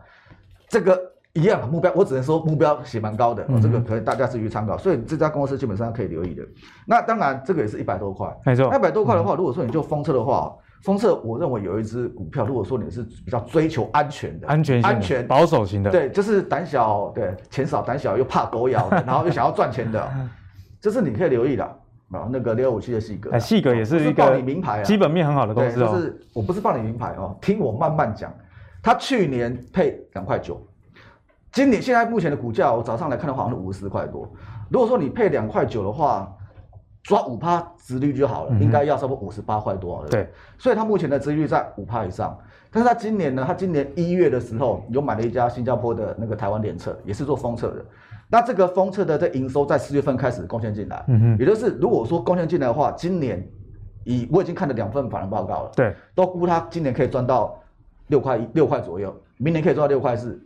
[0.69, 0.97] 这个。
[1.38, 4.76] 一样目标，我只能说目标写蛮高的，嗯、这个可以大家自己参考。
[4.76, 6.43] 所以这家公司基本上可以留意的。
[6.88, 8.73] 那当然，这个也是一百多块，没错。
[8.76, 20.10] 一百多块的话，如果说你就封测的话，封测我认为有一只股票，如果说你是比较追求安全的，安全安全保守型的，对，就是胆小，对，钱少胆小又怕狗咬， 然后又想要赚钱的，
[20.82, 22.28] 这是你可以留意的啊。
[22.32, 25.93] 那个六五七的细格，哎，细格也是一个报你名牌，基本面很好的公司哦。
[25.93, 28.34] 就是我不是报你名牌哦，听我慢慢讲。
[28.82, 30.65] 他去年配两块九。
[31.51, 34.29] 今年现在目前的股价，我早上来看的话，好像是五十四块多。
[34.69, 36.31] 如果说你配两块九的话，
[37.03, 40.10] 抓五趴殖率就好了，嗯、应该要差不多五十八块多了。
[40.10, 42.38] 对，所以它目前的殖利率在五趴以上。
[42.69, 47.86] 但是它今年呢，它今年一月的时候有买了一家新加坡的那个台湾联测，也是做封测的。
[48.29, 53.41] 那这个封测的这营收在四月份开始贡献进来，嗯哼，也就是如果说贡献进来的话，今年
[54.03, 57.57] 以我已经看了两份法人报告了，对，都估它今年可以赚到
[58.07, 60.38] 六块一六块左右，明年可以赚到六块四。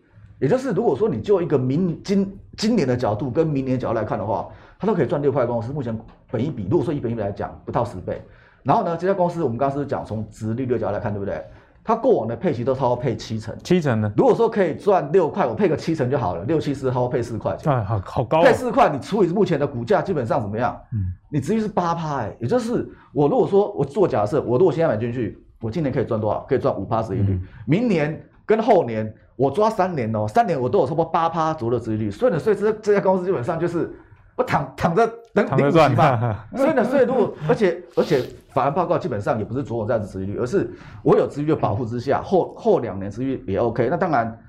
[0.41, 4.49] 也就是，如果说你就一个明今今年的角度跟明年角度来看的话，
[4.79, 5.45] 它都可以赚六块。
[5.45, 5.95] 公司目前
[6.31, 8.19] 本一比，如果说以本一比来讲，不到十倍。
[8.63, 11.39] 然后呢，这家公司我们刚刚是讲从殖利率角度来看，对不对？
[11.83, 14.11] 它过往的配息都超过配七成，七成呢？
[14.17, 18.43] 如果说可以赚六块，我配个七成就好了，六七十毫配四块钱，哎，好好高、哦。
[18.43, 20.75] 配四块，你除以目前的股价，基本上怎么样？
[20.91, 26.39] 嗯，你殖利率是八趴，哎，也就是我如果说我做假设，我如果现在买进去，我今年可以赚多少？
[26.49, 29.13] 可以赚五趴殖利率，嗯、明年跟后年。
[29.41, 33.91] 我抓三年哦，三年我都有差不多八趴左右的殖利率，所以呢，所以这这家公司基本上就是
[34.35, 35.01] 我躺躺着
[35.33, 36.45] 等领股息嘛。
[36.55, 38.21] 所以呢，所以如果而且而且
[38.53, 40.69] 法案报告基本上也不是着重在殖利率，而是
[41.01, 43.87] 我有殖利率保护之下，后后两年殖利率也 OK。
[43.89, 44.39] 那当然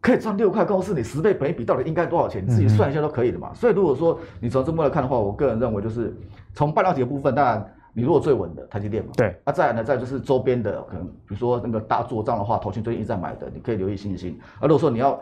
[0.00, 2.40] 可以赚六块，公司你十倍本一比到底应该多少钱？
[2.44, 3.50] 你自己算一下都可以的嘛。
[3.52, 6.16] 所以如果说你从这么来看的话，我个人认为就是
[6.54, 7.74] 从半导体的部分，当然。
[7.94, 14.38] 你如果最稳的台积电嘛，对，那、啊、再来呢，再来就是周边的，可能比如说那个大作账的话，投信最近一直在买的，你可以留意信心。
[14.58, 15.12] 啊，如果说你要，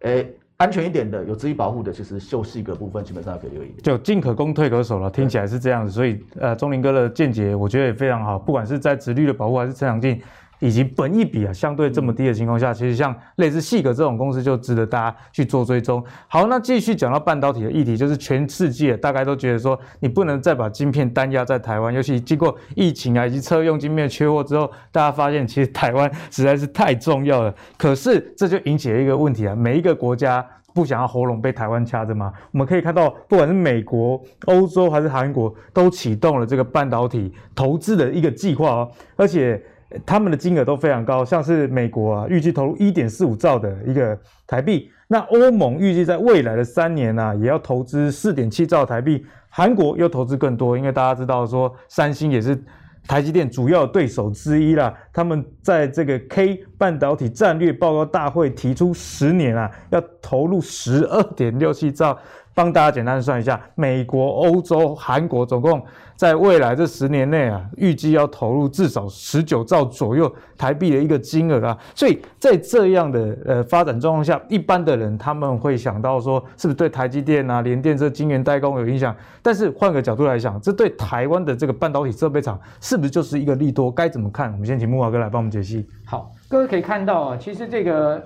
[0.00, 3.74] 诶、欸，安全一点的，有资金保护的，其实秀细格部分基本上可以留意。
[3.82, 5.90] 就进可攻，退可守了，听起来是这样子。
[5.92, 10.20] 所以，呃，钟林哥的见解，我觉得也非常好，不管是在殖利率的保护还是成长性。
[10.60, 16.04] 以及本益比啊相对这么低的情况下，其实像类似细格这种公司就值得大家去做追踪。
[16.26, 27.54] 好，那继续讲到半导体的议题，就是全世界大概都觉得说，你不能再把晶片单压在台湾，尤其经过疫情啊以及车用晶片缺货之后，大家发现其实台湾实在是太重要了。
[27.76, 30.44] 可是这就引起了一个问题啊，每一个国家
[30.74, 32.32] 不想要喉咙被台湾掐着吗？
[32.50, 39.62] 我们可以看到，不管是美国、欧洲还是韩国，都启动了这个半导体投资的一个计划哦，而且。
[40.04, 52.62] 他们的金额都非常高，像是美国啊，预计投入一点四五兆的一个台币，那欧盟预计在未来的三年呢、啊，也要投资四点七兆台币，韩国又投资更多，因为大家知道说三星也是
[53.06, 62.18] 台积电主要对手之一啦，他们在这个 K 半导体战略报告大会提出十年啊，要投入十二点六七兆。
[62.58, 65.80] 帮大家简单算一下，美国、欧洲、韩国总共
[66.16, 71.78] 在未来这十年内啊，预计要投入至少十九兆左右台币的一个金额啊。
[71.94, 79.14] 所以在这样的呃发展状况下，一般的人他们会想到说，是不是对台积电啊、联电这晶圆代工有影响？
[79.40, 83.88] 但是换个角度来想，这对台湾的这个半导体设备厂是不是就是一个利多？
[83.88, 84.50] 该怎么看？
[84.50, 85.86] 我们先请木华哥来帮我们解析。
[86.04, 88.20] 好，各位可以看到啊，其实这个。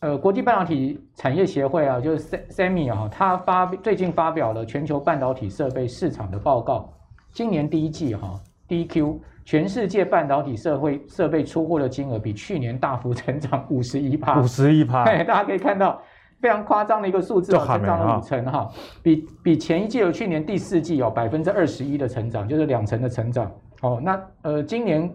[0.00, 6.92] 呃，国际半导体产业协会啊，就是 SEMI 啊，它发最近发表了全球半导体设备市场的报告。
[7.32, 16.00] 今年第一季哈、啊，第一 Q 全世界半导体设备设备出货的金额比去年大幅 成长五十一趴，五十一趴，大家可以看到
[16.40, 18.70] 非常夸张的一个数字哦，成长了五成哈，
[19.02, 23.50] 比比前一季有去年第四季有百分之二十一的成长，就是两成的成长。
[23.82, 25.12] 哦，那呃，今年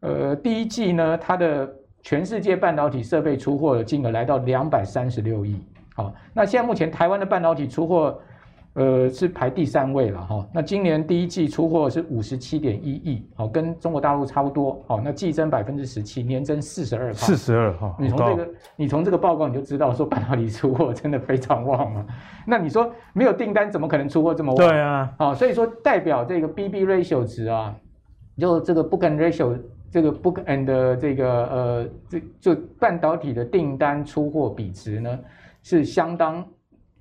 [0.00, 1.70] 呃第一季呢，它的
[2.02, 5.56] 全世界半导体设备出货的金额来到两百三十六亿，
[5.94, 8.18] 好，那现在目前台湾的半导体出货，
[8.74, 10.44] 呃，是排第三位了哈。
[10.52, 17.12] 那今年第一季出货是五十七点一亿，好，跟中国大陆差不多，好，那季增百分之十七，年增四十二。
[17.14, 22.04] 四十二哈，你从这个你从这个报告你就知道说半导体出货真的非常旺了。
[22.44, 24.68] 那你说没有订单怎么可能出货这么旺？
[24.68, 27.76] 对啊，好，所以说代表这个 BB ratio 值啊，
[28.36, 29.56] 就这个 book and ratio。
[29.92, 35.18] 这个 book and 的这个呃，这就半导体的订单出货比值呢，
[35.62, 36.42] 是相当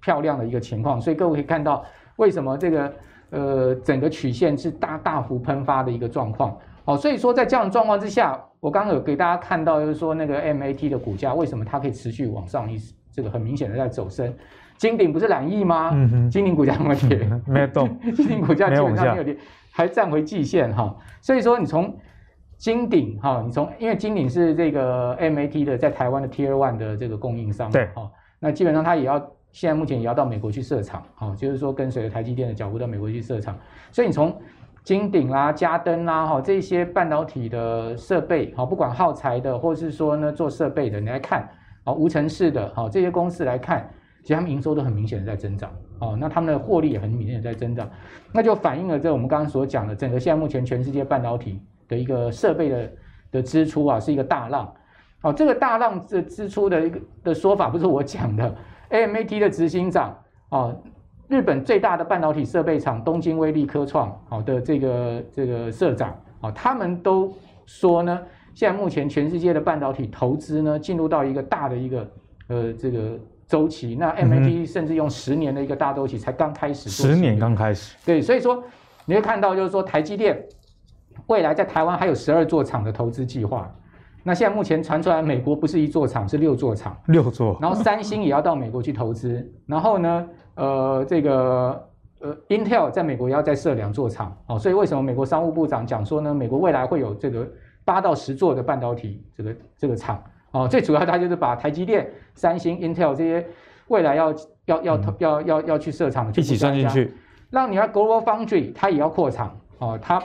[0.02, 1.86] 漂亮的一个情况，所以各位可以看到
[2.18, 2.94] 为什么这个
[3.30, 6.54] 呃整个曲线是大大幅喷发的一个状况。
[6.84, 12.78] 好，所以说在这样的状况之下，我刚刚有给大家看到，就是说那个 MAT 的股价为什么它可以持续往上一
[13.10, 14.34] 这个很明显的在走升，
[14.78, 15.92] 金鼎不是染疫吗？
[15.94, 17.30] 嗯哼，金鼎股价怎么跌？
[17.48, 19.38] 没有动， 金鼎股价基本上没有跌，
[19.72, 20.94] 还站回季线哈。
[21.22, 21.96] 所以说你从
[22.62, 28.08] 金鼎哈，你从因为金鼎是这个 MAT 的在台湾的 Tier One 的这个供应商，对哈，
[28.40, 29.20] 那基本上它也要
[29.52, 33.58] 现在目前也要到美国去设厂，哈，就是说跟随着台积电的脚步到美国去设厂，
[33.92, 34.40] 所以你从
[34.84, 41.50] 金鼎啦、嘉登啦哈这些半导体的设备，哈，不管耗材的或是说呢做设备的，你来看
[41.84, 43.90] 啊，无尘室的哈这些公司来看，
[44.22, 47.90] 其实他们营收都很明显的在增长，哦，那他们的获利也很明显的在增长，
[48.32, 51.60] 那就反映了这我们刚刚所讲的整个现在目前全世界半导体。
[51.92, 52.92] 的一个设备的
[53.34, 54.74] 的支出啊，是一个大浪，
[55.24, 58.56] 哦，这个大浪的支出的一个的说法不是我讲的，
[58.90, 60.18] AMAT 的执行长
[60.50, 60.82] 哦，
[61.28, 67.34] 日本最大的半导体设备厂东京威力科创好的这个这个社长啊，他们都
[67.66, 68.18] 说呢，
[68.56, 72.12] 现在目前全世界的半导体投资呢，进入到一个大的一个
[72.48, 77.38] 呃这个周期，那 AMAT 甚至用十年的一个大周期才刚开始，十年。
[77.38, 78.64] 刚开始，对，所以说
[79.06, 80.42] 你会看到就是说台积电。
[81.28, 83.74] 未来在台湾还有十二座厂的投资计划，
[84.24, 87.58] 那现在目前传出来，美国不是一座厂，是六座厂，六座。
[87.60, 97.48] 然后三星也要到美国去投资，然后呢，呃，这个呃，Intel 在美国也要再设两座厂，哦，所以为什么美国商务部长讲说呢，美国未来会有这个
[97.84, 103.44] 八到十座的半导体这个这个厂，哦，最主要它就是把台积电、三星、Intel 这些
[103.88, 104.32] 未来要
[104.66, 107.12] 要要要要要去设厂的一起算进去，
[107.50, 110.22] 让你要 Global Foundry 它也要扩厂，哦，它。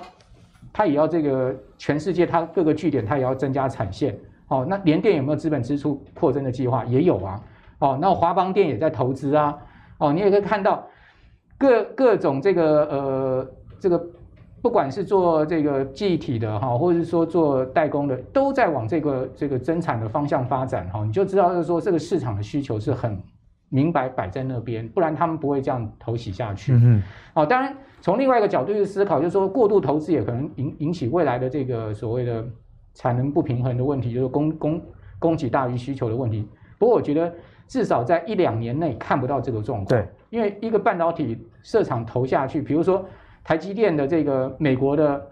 [0.77, 4.15] 它也要这个全世界，它各个据点，它也要增加产线。
[4.49, 6.85] 哦，那联电有没有资本支出扩增的计划？
[6.85, 7.41] 也有啊。
[7.79, 9.57] 哦，那华邦电也在投资啊。
[9.97, 10.87] 哦，你也可以看到
[11.57, 14.07] 各各种这个呃这个，
[14.61, 20.87] 不管是做这个记忆体的哈，或者是说做代工的，都在往这个这个增产的方向发展。
[20.91, 23.19] 哈，你就知道就是说这个市场的需求是很
[23.69, 26.73] 明白摆在那边，不然他们不会这样投洗下去。
[26.73, 27.03] 嗯。
[27.35, 27.77] 哦，当然。
[28.03, 32.45] 从另外一个角度去思考，就是说过度投资也可能引引起未来的这个所谓的
[32.95, 34.83] 产能不平衡的问题，就是供供
[35.19, 36.49] 供给大于需求的问题。
[36.79, 37.35] 不过我觉得
[37.67, 39.87] 至少在一两年内看不到这个状况。
[39.87, 43.05] 对，因为一个半导体设厂投下去，比如说
[43.43, 45.27] 台积电的这个美国的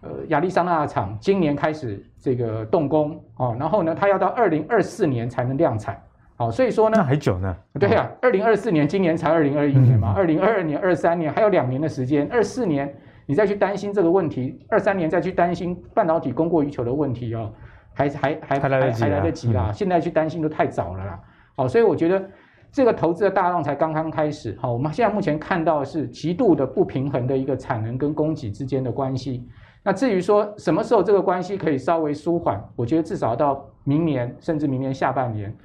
[0.00, 6.02] 呃亚利桑那厂，今年开始这个动工哦，然后呢，它要到二零二四年才能量产。
[6.36, 7.56] 好，所以说呢，那还久呢。
[7.80, 12.94] 对呀、啊，二零二四年，今年才二零二一年嘛，二零二二年、二三年还有两年的时间，二四年
[13.24, 17.50] 你再去担心这个问题，二三年再去担心半导体供过于求的问题哦，
[17.94, 21.20] 还还还还来得及还来得及啦，嗯、现在去担心都太早了啦。
[21.56, 22.22] 好，所以我觉得
[22.70, 24.54] 这个投资的大浪才刚刚开始。
[24.60, 29.48] 好，我们现在目前看到的是极度的不平衡的一个产能跟供给之间的关系。
[29.82, 35.56] 那至于说什么时候这个关系可以稍微舒缓，我觉得至少到明年，甚至明年下半年，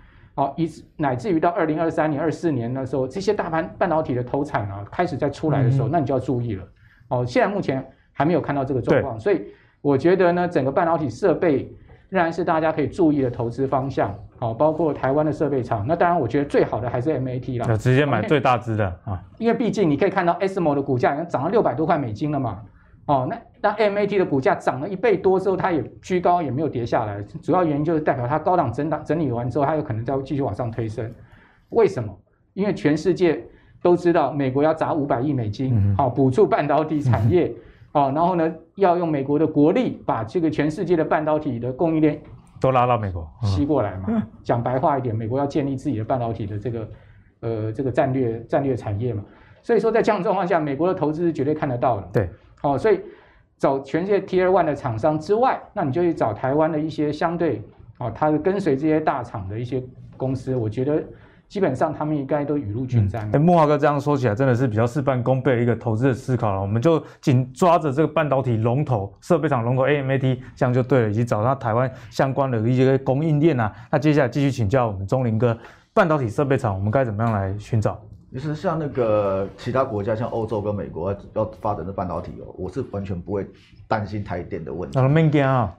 [0.41, 6.67] 好，以乃至于到二零二三年、二四年的时候，这些大盘半导体的投产啊开始在出来的时候，那你就要注意了。
[7.09, 9.43] 哦，现在目前还没有看到这个状况，所以
[9.83, 11.71] 我觉得呢，整个半导体设备
[12.09, 14.17] 仍然是大家可以注意的投资方向。
[14.39, 22.61] 好，包括台湾的设备厂，那当然我觉得最好的还是 MAT 啦，直接买最大支的啊，因为毕竟你可以看到 ASML 的股价已经涨了六百多块美金了嘛。
[23.05, 27.21] 哦，那那 MAT 的股价涨了一倍多之后，它也居高，也没有跌下来。
[27.41, 31.11] 主要原因就是代表它高档整档整理完之后，它有可能再继续往上推升。
[31.69, 32.15] 为什么？
[32.53, 33.43] 因为全世界
[33.81, 37.51] 都知道美国要砸五百亿美金，好补助半导体产业，
[37.93, 42.21] 哦，然后呢要用美国的国力把这个全世界的半导体的供应链
[42.59, 44.23] 都拉到美国吸过来嘛。
[44.43, 46.89] 讲白话一点，美国要建立自己的半导体的这个
[47.39, 49.23] 呃这个战略战略产业嘛。
[49.63, 52.07] 所以说在这样的状况下，美国的投资是绝对看得到的。
[52.13, 52.29] 对。
[52.61, 52.99] 哦，所以
[53.57, 57.61] 找全世界 Tier One 的厂商之外，那你就去找台湾的一些相对
[57.99, 59.83] 哦，它的跟随这些大厂的一些
[60.17, 61.03] 公司，我觉得
[61.47, 63.25] 基本上他们应该都雨露均沾。
[63.27, 66.61] 哎、嗯，慕驊哥这样说起来，真的是比较事半功倍的一个投资的思考了。
[66.61, 73.71] 我们就紧抓着这个半导体龙头、设备厂龙头 AMAT，这样就对了，以及找到台湾相关的一些供应链啊。
[73.91, 75.57] 那接下来继续请教我们钟林哥，
[75.93, 77.99] 半导体设备厂我们该怎么样来寻找？
[78.31, 83.45] 其实像那个其他国家，像欧洲跟美国要发展的半导体哦，我是完全不会
[83.87, 84.97] 担心台电的问题。
[84.97, 85.03] 啊，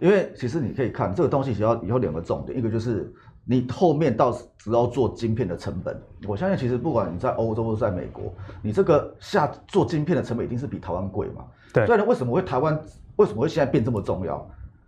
[0.01, 3.11] 因为其实你可以看这个东西，只要以后两个重点，一个就是
[3.45, 11.45] 你后面到只要做晶片的成本，我相信其实不管你在欧洲或在美国，你这个下做晶片的成本一定是比台湾贵嘛。
[11.73, 11.87] 对。
[11.87, 12.79] 所以呢，为什么会台湾
[13.17, 14.47] 为什么会现在变这么重要？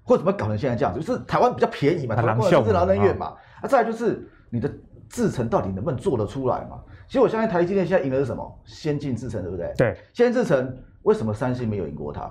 [0.09, 1.00] 为什么搞成现在这样子？
[1.00, 3.33] 就是台湾比较便宜嘛，台湾不是劳能远嘛。
[3.62, 4.70] 啊，再来就是你的
[5.09, 6.79] 制程到底能不能做得出来嘛？
[7.07, 8.61] 其实我相信台积电现在赢的是什么？
[8.64, 9.73] 先进制程，对不对？
[9.77, 12.31] 对，先进制程为什么三星没有赢过它？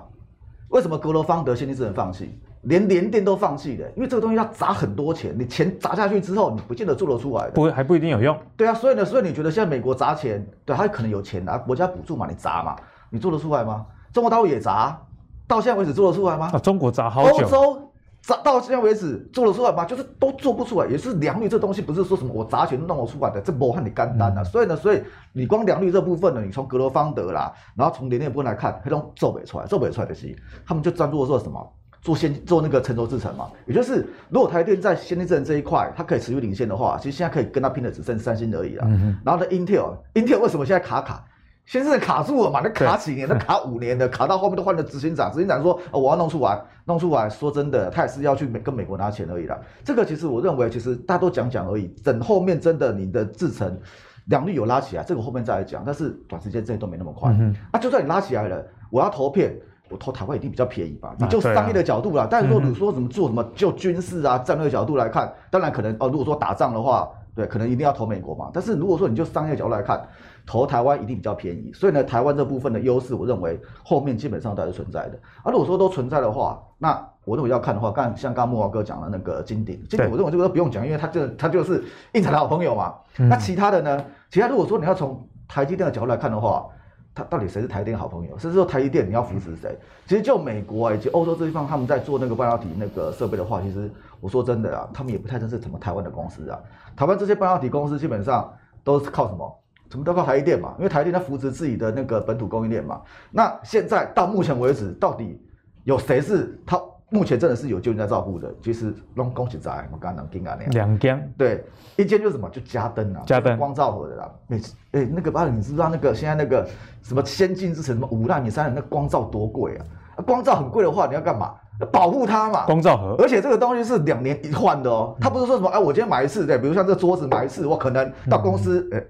[0.68, 3.88] 为什么格罗方德先进制程放弃，连联电都放弃的？
[3.94, 7.52] 因为这个东西要砸很多钱，你钱砸下去之后，你不见得做得出来的。
[7.52, 8.36] 不，还不一定有用。
[8.56, 12.74] 对啊，所以呢，所以你觉得现在美国砸钱，对，他可能有钱拿国家补助嘛，你砸嘛，
[13.10, 13.86] 你做得出来吗？
[14.12, 15.00] 中国大陆也砸，
[15.46, 16.50] 到现在为止做得出来吗？
[16.52, 17.44] 啊，中国砸好久。
[17.46, 17.92] 欧洲。
[18.26, 19.84] 砸到现在为止做得出来吗？
[19.84, 24.42] 就是都做不出来，也是良率这东西不是说什么我砸钱弄我出来的，这不和你干单啊。
[24.42, 25.02] 所以呢，所以
[25.34, 30.34] 你光良率这部分呢，你从格罗方德啦，然后从联电部分来看，它都做不出来，做不出来的是，
[30.66, 31.72] 他们就专注做什么？
[32.00, 33.50] 做先做那个成熟制程嘛。
[33.66, 38.84] 也就是如果台电在先进制程这一块，它可以持续领先的话，其实现在可以跟它拼的只剩三星而已了。
[38.88, 41.22] 嗯、然后呢，Intel，Intel 为什么现在卡卡？
[41.66, 43.26] 先是卡住了嘛，那卡几年？
[43.28, 45.32] 那卡五年的，卡到后面都换了执行长。
[45.32, 49.58] 执行长说：“哦，我要弄出来，弄出来。”说真的，他也是要去美跟美国拿钱而已啦。
[49.82, 51.86] 这个其实我认为，其实大家都讲讲而已。
[52.04, 53.78] 等后面真的你的制程
[54.26, 55.82] 两率有拉起来，这个后面再来讲。
[55.86, 57.30] 但是短时间之内都没那么快。
[57.32, 61.14] 嗯、啊，就算你拉起来了，我要投片，我投台湾一定比较便宜吧？
[61.18, 62.24] 你就商业的角度啦。
[62.24, 66.08] 啊啊、但是说你说怎么做什么，就军事啊战略角度来看，当然可能哦。
[66.08, 68.50] 如果说打仗的话，对，可能一定要投美国嘛。
[68.52, 70.06] 但是如果说你就商业角度来看，
[70.46, 75.18] 投台湾一定比较便宜，所以呢，台湾这部分的优势，我认为后面基本上都还是存在的。
[75.42, 82.94] 而、啊、如果说都存在的话，那我认为要看的话，刚像刚刚慕驊哥讲的那个金鼎，金鼎我认为这个都不用讲，因为他就他就是应材的好朋友嘛。
[83.18, 84.04] 嗯、那其他的呢？
[84.30, 86.66] 其他如果说你要从台积电的角度来看的话，
[87.14, 88.36] 他到底谁是台积电好朋友？
[88.38, 89.78] 甚至说台积电你要扶持谁？
[90.06, 96.58] 其实就美国以及欧洲这地方，他们在做那个半导体那个设备的话，其实我说真的啊，他们也不太认识什么台湾的公司啊。
[96.94, 98.52] 台湾这些半导体公司基本上
[98.82, 99.60] 都是靠什么？
[99.94, 103.00] 什么都靠台积电嘛，因为台积电它扶持自己的那个本土供应链嘛。
[103.30, 105.40] 那现在到目前为止，到底
[105.84, 108.52] 有谁是他目前真的是有救人在照顾的？
[108.60, 110.72] 其实拢恭喜在，我刚刚讲啊那样。
[110.72, 111.32] 两间。
[111.38, 112.50] 对，一间就是什么？
[112.50, 114.28] 就嘉登啊，嘉登光罩盒的啦。
[114.48, 116.68] 每次哎，那个爸，你知不知道那个现在那个
[117.00, 119.84] 什么先进之城什么五纳米、三纳米，那光照多贵啊？
[120.26, 121.54] 光照很贵的话，你要干嘛？
[121.92, 122.66] 保护它嘛。
[122.66, 123.14] 光照盒。
[123.20, 128.98] 而且这个东西是两年一换的哦，它不是说什么哎，我今天买一次，对，比如像这个桌子买一次，我可能到公司哎。
[128.98, 129.06] 嗯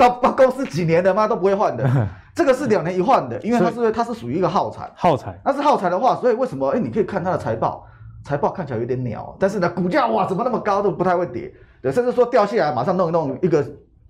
[0.00, 1.28] 到到公司几年的吗？
[1.28, 4.90] 都不会换的，这个是两年一换的，因为它是它是属于一个耗材。
[4.94, 6.70] 耗材，那是耗材的话，所以为什么？
[6.70, 7.86] 哎，你可以看它的财报，
[8.24, 13.62] 财报看起来有点鸟，但是呢，股价哇，怎么那么高都不太会跌，对，甚至说掉下来马上弄一弄，一个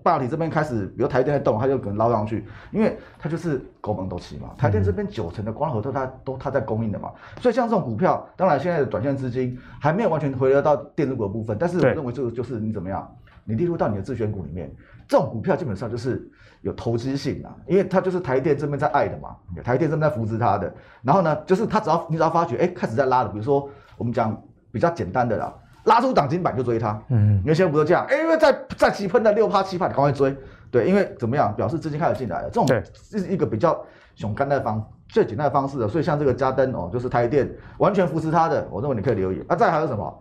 [0.02, 4.50] 半导体这边开始，比如台电在动，它就可能捞上去，因为它就是狗门都起嘛。
[4.56, 7.10] 台电这边九成的光合都它都它在供应的嘛，
[7.40, 13.06] 所以像这种股票，当然现在的短线资金还没有完全回流到电子股的部分，但是我认为这个就是你怎么样，
[13.44, 14.72] 你列入到你的自选股里面。
[15.10, 16.30] 这种股票基本上就是
[16.60, 19.34] 有投资性啊，因为它就是台电这边在爱的嘛，
[19.64, 20.72] 台电这边在扶持它的。
[21.02, 24.40] 然后呢，就是它只要你只要发觉，哎，开始在拉了，比如说我们讲
[24.70, 25.52] 比较简单的啦，
[25.82, 27.02] 拉出涨停板就追它。
[27.08, 30.36] 嗯，因为现在不是这样，哎，因为在在起喷的六趴七趴，你赶快追。
[30.70, 32.48] 对，因为怎么样，表示资金开始进来了。
[32.48, 33.84] 这种是一个比较
[34.14, 35.88] 熊干的方最简单的方式了。
[35.88, 39.44] 所以像这个加登哦，就是台电完全扶持它的，我认为你可以留意。
[39.48, 40.18] 啊，再还有什么？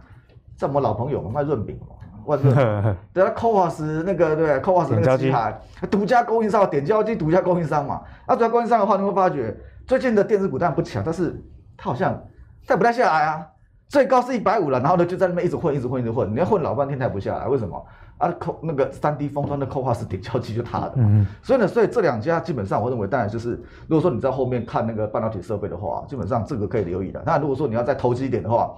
[0.57, 1.79] 在我们老朋友卖润饼
[2.25, 2.55] 万润，
[3.13, 5.59] 对啊，CoWoS 那个对，CoWoS 那个机台
[5.89, 8.01] 独家供应商，点胶机独家供应商嘛。
[8.25, 9.55] 啊，独家供应商的话，你会发觉
[9.85, 11.41] 最近的电子股当然不强，但是
[11.77, 12.21] 它好像
[12.67, 13.45] 它不太下来啊。
[13.87, 16.31] 最高是一百五了，然后呢就在那边一直混，一直混，一直混。
[16.31, 17.83] 你要混老半天，才不下来，为什么？
[18.19, 21.05] 啊，扣那个三 D 封装的扣化石点胶机就塌的嘛。
[21.07, 23.51] 嗯、所以呢，所以这两家基本上，我认为当然就是，
[23.87, 27.23] 如果说你在后面看那个半导体设备的话，基本上这个可以留意的。
[27.25, 28.71] 那如果说你要再投机一点的话，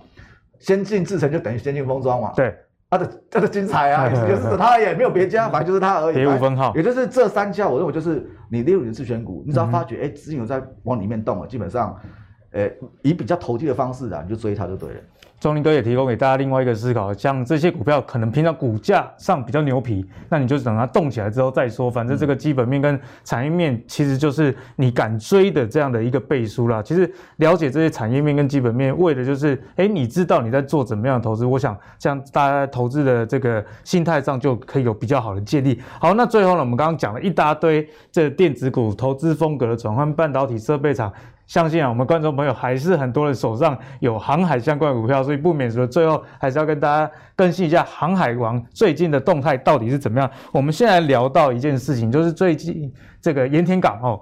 [0.59, 2.31] 先进制程就等于先进封装嘛。
[2.33, 2.55] 对，
[2.91, 6.15] 它的他的精彩啊， 也就是他也没有别家，反正就是他而已。
[6.15, 6.73] 别无分号。
[6.75, 11.97] 也就是这三家，我认为就是你列入你的自选股，你只要发觉哎，资金有在往里面动了，基本上，
[12.51, 14.99] 诶，以比较投机的方式啊，你就追它就对了。
[15.41, 21.89] 钟林哥也提供给大家另外一个思考，像这些股票可能平常股价上比较牛皮，那你就等它动起来之后再说。
[21.89, 26.79] 反正这个基本面跟产业面其实就是你敢追的这样的一个背书啦。
[26.83, 31.43] 其实了解这些产业面跟基本面，为的就是，哎，你知道你在做怎么样的投资。
[31.43, 35.81] 我想这样大家投资的这个心态上就可以有比较好的建立。
[35.99, 41.11] 好，那最后呢，我们刚刚讲了一大堆这电子股投资风格的转换，半导体设备厂。
[41.51, 50.31] 相信啊，我们观众朋友还是很多人手上有航海相关的股票，所以不免说最后还是要跟大家更新一下航海王最近的动态到底是怎么样。
[50.53, 52.89] 我们现在聊到一件事情，就是最近
[53.21, 54.21] 这个盐田港哦，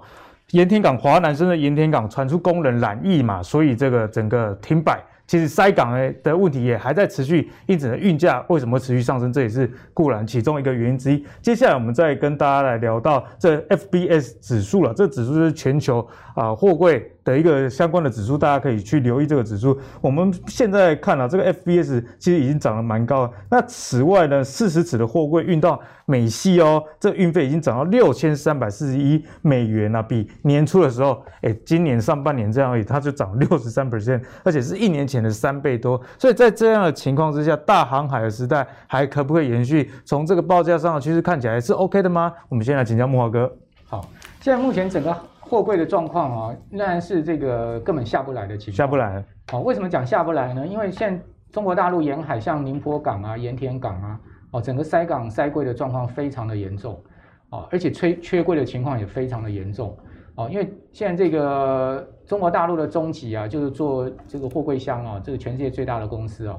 [0.50, 5.00] 盐田港华南深的盐田港传出工人染疫嘛，所以这个整个停摆。
[5.28, 5.92] 其实塞港
[6.24, 11.24] 的问题也还在持续，因此呢，运价为什么持续上升，这也是固然其中一个原因之一。
[11.40, 16.04] 接下来我们再跟大家来聊到这 FBS 指数了，这指数是全球
[16.34, 19.78] 啊货柜的一个相关的指数，大家可以去留意这个指数。
[20.00, 23.30] 我们现在看了这个 FBS，其实已经涨得蛮高了。
[23.48, 39.90] 那此外呢，四十尺的货柜运到美西哦，这运费已经涨到六千三百四十一美元了，比年初的时候，哎，今年上半年这样而已，它就涨六十三 percent，而且是一年前的三倍多，所以在这样的情况之下，大航海的时代还可不可以延续？
[40.04, 42.32] 从这个报价上的趋势看起来是 OK 的吗？
[42.48, 43.50] 我们先来请教木华哥。
[43.86, 44.04] 好，
[44.40, 45.16] 现在目前整个
[45.50, 48.76] 货柜的状况啊，仍然是这个根本下不来的情况。
[48.76, 49.24] 下不来。
[49.50, 50.64] 好，为什么讲下不来呢？
[50.64, 51.20] 因为现在
[51.50, 54.20] 中国大陆沿海像宁波港啊、盐田港啊，
[54.52, 57.02] 哦，整个塞港塞柜的状况非常的严重，
[57.48, 59.96] 哦，而且缺缺柜的情况也非常的严重。
[60.36, 66.56] 哦，因为现在这个中国大陆的中集啊，就是做这个货柜箱啊，这个全世界最大的公司啊，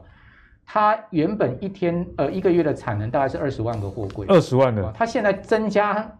[0.65, 6.11] 它原本一天呃一个月的产能大概是二十万个货柜，二十万的，它现在增加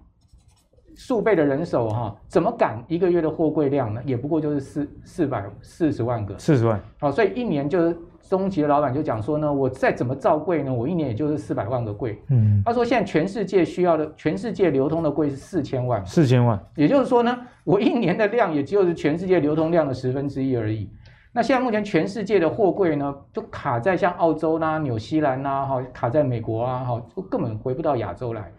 [0.95, 4.01] 数倍的人手哈、啊，怎么赶一个月的货柜量呢？
[4.05, 7.97] 也不过就是四四百四十万个，四十万，哦，所以一年就是。
[8.29, 12.17] 中企的老板就讲说呢，我再怎么造柜呢，我一年也就是四百万个柜。
[12.29, 16.05] 嗯，他说现在全世界需要的，全世界流通的柜是四千万。
[16.05, 20.89] 四千万，也就是说呢，我一年的量也就是全世界流通量的十分之一而已。
[21.33, 28.49] 那现在目前全世界的货柜呢，就卡在像澳洲啦、纽西兰啦，哈，卡在美国啊，哈，就根本回不到亚洲来。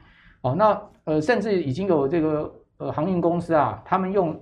[0.42, 4.38] 哦，那呃，甚至已经有这个呃航运公司啊，他们用。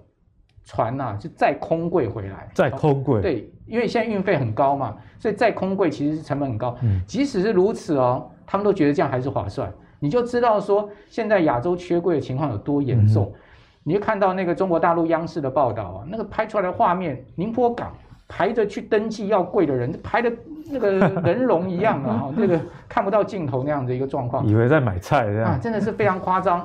[0.63, 6.77] 船呐、啊，就载空柜回来，载空柜、哦，对，因为现在运费很高嘛，所以载空柜其实是成本很高。
[6.83, 9.73] 嗯，即使是如此哦，他们都觉得这样还是划算。
[9.99, 13.33] 你就知道说现在亚洲缺柜的情况有多严重。
[13.35, 13.41] 嗯、
[13.83, 17.93] 你就看到那个中国大陆央视的报道啊，那个拍出来的画面，宁波港
[18.31, 20.33] 排着去登记要柜的人，排的
[20.71, 26.61] 那个人龙一样啊，哈， 这个看不到尽头那样的一个状况，以为在买菜这样啊，真的是非常夸张。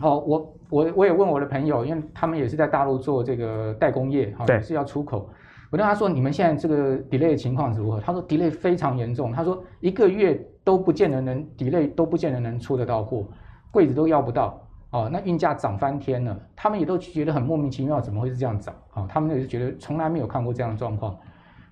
[0.00, 5.30] 哦，我我我也问我的朋友，因为他们也是在大陆做这个代工业，哈，也是要出口。
[5.70, 8.00] 我跟他说，你们现在这个 delay 的情况是如何？
[8.00, 13.24] 他说 delay 非常严重，他说一个月都不见得能 delay，都不见得能出得到货，
[13.70, 14.59] 柜子都要不到。
[14.90, 18.74] 哦，那运价涨翻天了，他们也都觉得很莫名其妙，怎么会是这样涨？
[18.92, 21.16] 啊，他们也是觉得从来没有看过这样的状况。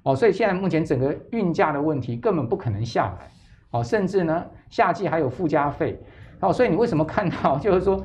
[0.05, 3.31] 哦，所以现在目前整个运价的问题根本不可能下来。
[3.71, 6.01] 哦，甚至呢，夏季还有附加费。
[6.41, 8.03] 哦，所以你为什么看到 就是说？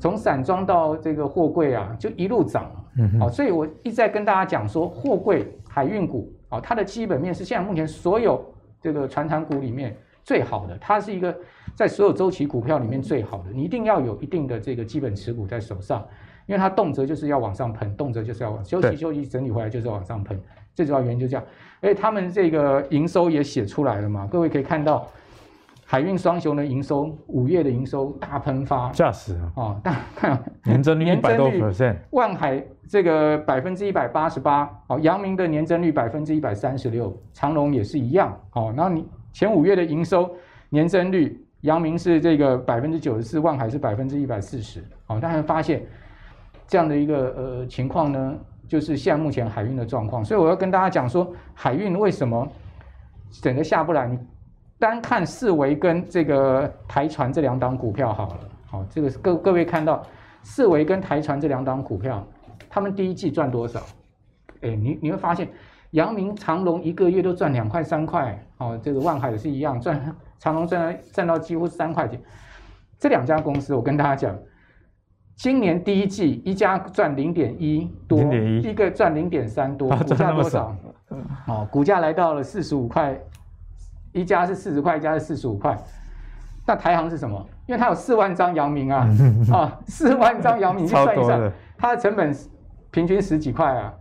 [0.00, 8.44] 从散装到这个货柜啊，就一路涨，嗯哼，好，所以我一直在跟大家讲说，货柜海运股啊，它的基本面是现在目前所有
[8.82, 11.34] 这个船产股里面最好的，它是一个
[11.74, 16.06] 在所有周期股票里面最好的，你一定要有一定的这个基本持股在手上，
[16.46, 20.38] 因为它动辄就是要往上喷，动辄就是要往休息休息整理回来就是要往上喷，
[20.74, 21.44] 最主要原因就这样，
[21.80, 25.06] 而且，他们这个营收也写出来了嘛，各位可以看到。
[25.86, 29.78] 海运双雄的营收，五月的营收大喷发，吓死了啊！
[29.84, 40.34] 大看，年增率一百多 percent，万海这个百分之一百八十八，哦，阳明的年增率百分之一百三十六，长隆也是一样，哦，然后你前五月的营收
[40.70, 45.82] 年增率，阳明是这个百分之九十四，万海是百分之一百四十，哦，大家发现
[46.66, 48.34] 这样的一个呃情况呢，
[48.68, 50.22] 就是现在目前海运的状况。
[50.22, 52.46] 所以我要跟大家讲说，海运为什么
[53.42, 54.06] 整个下不来？
[54.06, 54.18] 你
[54.78, 60.06] 单看四维跟这个台船这两档股票好了，好，这个各各位看到
[60.42, 62.26] 四维跟台船这两档股票，
[62.68, 63.80] 他们第一季赚多少？
[64.60, 65.48] 哎，你你会发现，
[65.94, 72.20] 阳明长隆一个月都赚两块三块，哦，这个万海也是一样，赚长隆赚赚到几乎三块钱。
[72.98, 74.36] 这两家公司，我跟大家讲，
[75.36, 80.76] 今年第一季一家赚零点一多，一个赚零点三多，股价多少？
[81.46, 83.16] 哦，股价来到了四十五块，
[84.10, 85.78] 一家是四十块，一家是四十五块。
[86.66, 87.46] 那台行是什么？
[87.66, 89.08] 因为它有四万张阳明啊，
[89.52, 92.34] 啊， 四万张阳明，你算一算，它的成本
[92.90, 93.94] 平均十几块啊。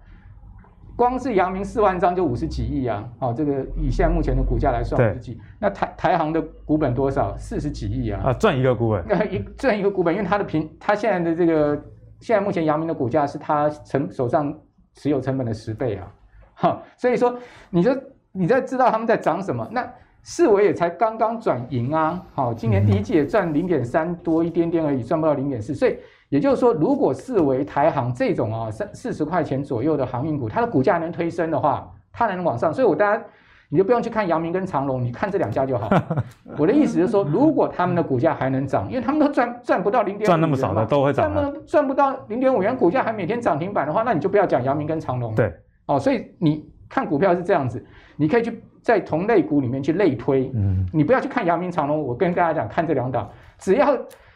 [0.96, 3.04] 光是阳明四万张就五十几亿啊！
[3.20, 7.36] 哦，这个以现在目前的股价来算五十几，那台台行的股本多少？
[7.36, 8.22] 四十几亿啊！
[8.26, 11.76] 啊，赚一个股本，那 一赚一个股本，因为它的平，它现在的这个
[12.20, 14.54] 现在目前阳明的股价是它成手上
[14.94, 16.12] 持有成本的十倍啊！
[16.54, 17.36] 哈，所以说
[17.72, 17.92] 你就
[18.32, 19.68] 你在知道他们在涨什么？
[19.72, 19.92] 那
[20.22, 22.24] 四维也才刚刚转盈啊！
[22.34, 25.98] 好，今年第一季也赚零点三多一点点而已，赚不到零点四，所以。
[26.34, 32.74] 也就是说，如果视为台航这种啊三四十块钱左右的航运股，它的股价能推升的话，它能往上。
[32.74, 33.24] 所以我大家
[33.70, 35.88] 你就不用去看阳明跟长隆，你看这两家就好。
[36.58, 45.36] 我的意思是说，如果他们的股价还能涨，因为他们都赚赚不到零点五元，赚那么少的都会涨，赚赚不到零点五元，股价还每天涨停板的话，那你就不要讲阳明跟长隆。
[45.36, 45.54] 对，
[45.86, 50.50] 哦，所以你看股票是这样子，你可以去在同类股里面去类推。
[50.56, 53.30] 嗯，你不要去看阳明长隆，我跟大家讲，看这两档，
[53.60, 53.96] 只要。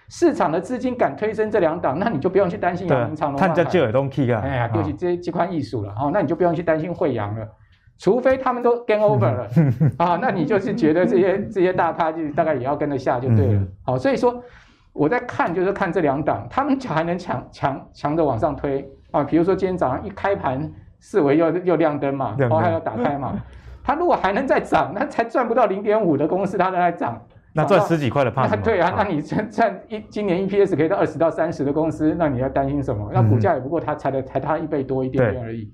[0.10, 3.39] 市场的资金敢推升这两档，那你就不用去担心阳明长荣。
[3.39, 4.41] 看这就有东西啊！
[4.43, 7.45] 哎呀，就是这这块艺术了哦，那你就不用去担心慧洋了，
[7.97, 9.47] 除非他们都 game over 了
[9.99, 13.62] 啊，那你就是觉得这些这些大咖就大概也要跟着下就对了。
[13.84, 14.41] 好，所以说
[14.93, 19.26] 我在看就是看这两档，他们还能强强强的往上推啊。
[19.26, 23.34] 比如说今天早上一开盘，四维又又亮灯嘛，然后还要打开嘛，
[23.84, 27.22] 它如果还能再涨，那才赚不到零点五的公司，它都在涨。
[27.58, 28.62] 那赚十几块的怕什么？
[28.64, 33.10] 对啊，那你赚赚一今年 EPS 可以到二十到三十的公司，那你要担心什么？
[33.14, 35.72] 那股价也不过它才的才它一倍多一点点而已。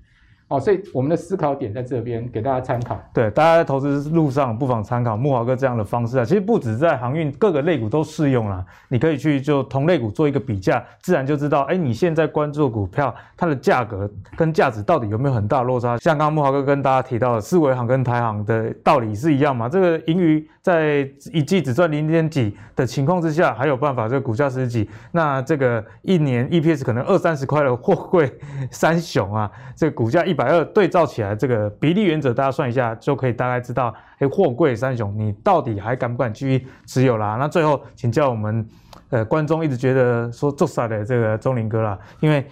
[0.50, 3.00] 哦，所以我们的思考点在这边，给大家参考。
[3.14, 6.26] 对，大家在投资路上不妨参考慕驊哥这样的方式啊。
[6.26, 8.64] 其实不止在航运，各个类股都适用啦。
[8.88, 15.98] 你可以去就同类股做一个比价，自然就知道，哎，你现在关注的股票它的价格跟价值到底有没有很大落差。
[15.98, 19.68] 像刚刚慕驊哥跟大家提到的，四维航跟台航的道理是一样嘛？
[19.68, 28.32] 这个盈余在一季只赚零点几的情况之下，还有办法这个股价十几，那这个一年 EPS 可能二三十块的货柜
[28.70, 30.46] 三雄啊，这个股价一百。
[30.46, 37.38] 还有对照起来，这个比例原则大家算一下，就可以大概知道，哎，货柜三雄，你到底还敢不敢继续持有啦？
[37.40, 38.68] 那最后请教我们，
[39.10, 42.46] 呃，观众一直觉得说做赛的这个钟林哥啦，因为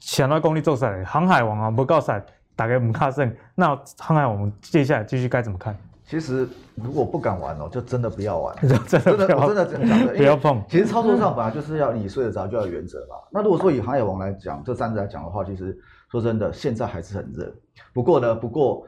[0.00, 2.24] 想到功力做赛，航海王啊不告赛，
[2.56, 3.68] 打给我们卡胜，那
[3.98, 5.76] 航海王我们接下来继续该怎么看？
[6.06, 8.78] 其实如果不敢玩哦，就真的不要玩， 真的
[9.16, 10.62] 真的我真的讲 的不要碰。
[10.68, 13.16] 其实操作上本来就是要你睡得着就要原则嘛。
[13.30, 15.78] 那如果说以航海王来讲，这三只来讲的话，其实。
[16.20, 17.54] 说真的，现在还是很热。
[17.92, 18.86] 不过呢，不过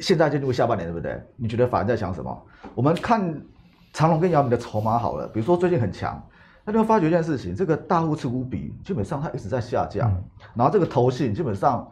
[0.00, 1.22] 现在进入下半年，对不对？
[1.36, 2.46] 你觉得法人在想什么？
[2.74, 3.40] 我们看
[3.92, 6.20] 长隆跟姚明的筹码好了，比如说最近很强，
[6.64, 10.10] 那就会发觉一件事情：这个大户持股比基本上它一直在下降。
[10.10, 10.24] 嗯、
[10.54, 11.88] 然后这个投信基本上，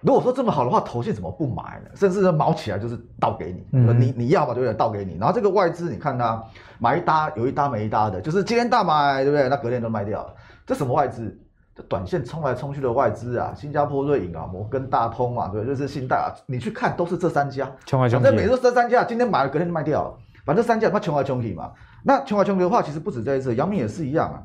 [0.00, 1.90] 如果说这么好的话，投信怎么不买呢？
[1.94, 5.18] 甚至呢，毛起来就是倒给你，嗯、你你要嘛就有点倒给你。
[5.18, 6.42] 然后这个外资，你看它
[6.78, 9.48] 买一搭有一搭没一搭的，就是今天大买，对不对？
[9.50, 10.34] 那隔天都卖掉了，
[10.64, 11.38] 这什么外资？
[11.76, 20.14] 这短线冲来冲去的外资啊，新加坡瑞银啊，摩根大通啊，对，就是信贷啊，你去看都是这三家，冲来冲去，反正每次这三家，今天买了，隔天就卖掉了，
[20.46, 21.72] 反正三家他穷来穷去嘛。
[22.04, 24.38] 那穷来穷去的话，其实不止这一次，姚明也是一样啊，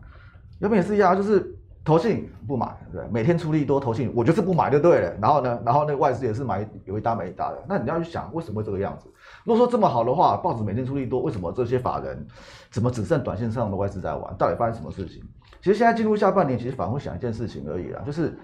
[0.62, 1.56] 姚明也是一样，就是
[1.86, 5.14] 投信不买，对，每天出力多投信，我就是不买就对了。
[5.22, 7.64] 然后呢，然后那个外资也是买有一搭没一搭的。
[7.68, 9.08] 那你要去想，为什么会这个样子？
[9.44, 12.26] 如果说这么好的话，报纸每天出力多，为什么这些法人
[12.72, 14.36] 怎么只剩短线上的外资在玩？
[14.36, 15.22] 到底发生什么事情？
[15.62, 18.38] 其实现在进入下半年，其实反而会想一件事情而已啦，就是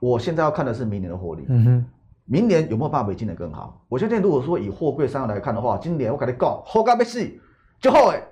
[0.00, 1.44] 我现在要看的是明年的获利。
[1.48, 1.84] 嗯哼，
[2.24, 3.84] 明年有没有办法比今年更好？
[3.88, 7.40] 我现在如果说以货柜商来看的话，今年我跟你讲，好干没事
[7.80, 8.22] 就好哎。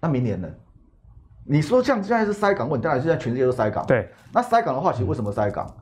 [0.00, 0.48] 那明年呢？
[1.48, 3.86] 你说像现在是塞港问题，当然现在全世界都塞港。
[3.86, 5.72] 对，那塞港的话，其实为什么塞港？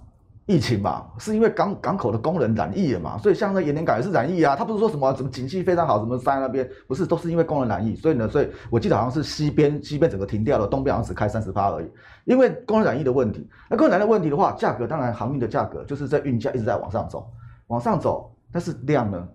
[0.46, 4.54] 疫情嘛，是因为港港口的工人染疫了嘛，所以像那盐田港也是染疫啊。
[4.54, 7.96] 他不是说什么什么景气非常好，什么塞那边不是，都是因为工人染疫。
[7.96, 11.90] 所以呢，所以我记得好像是西边西边整个停掉了，东边好像只开三十趴而已，
[12.24, 13.48] 因为工人染疫的问题。
[13.70, 17.26] 那工人染疫的问题的话，价格当然航运的价格就是在运价一直在往上走，
[17.68, 19.26] 往上走，但是量呢，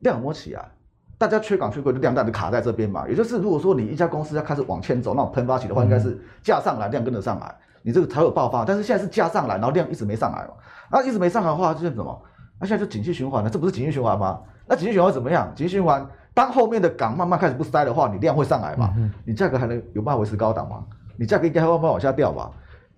[0.00, 0.68] 量摸起来，
[1.16, 3.08] 大家缺港缺柜的量大就卡在这边嘛。
[3.08, 7.54] 也就是如果说你一家公司要开始往前走，那种喷发期的话，应该是价上来，量跟得上来。
[7.88, 8.66] 你这个才有爆发。
[8.66, 10.52] 但是现在是加上来，然后量一直没上来嘛，
[10.92, 12.22] 那一直没上来的话，就是什么？
[12.60, 14.38] 那现在就景气循环了，这不是景气循环吗？
[14.66, 15.50] 那景气循环怎么样？
[15.54, 18.92] 景气循环，当后面的港慢慢开始不塞的话，你量会上来嘛？
[18.98, 20.84] 嗯、你价格还能有办法维持高档吗？
[21.16, 22.50] 你价格应该会慢慢往下掉吧？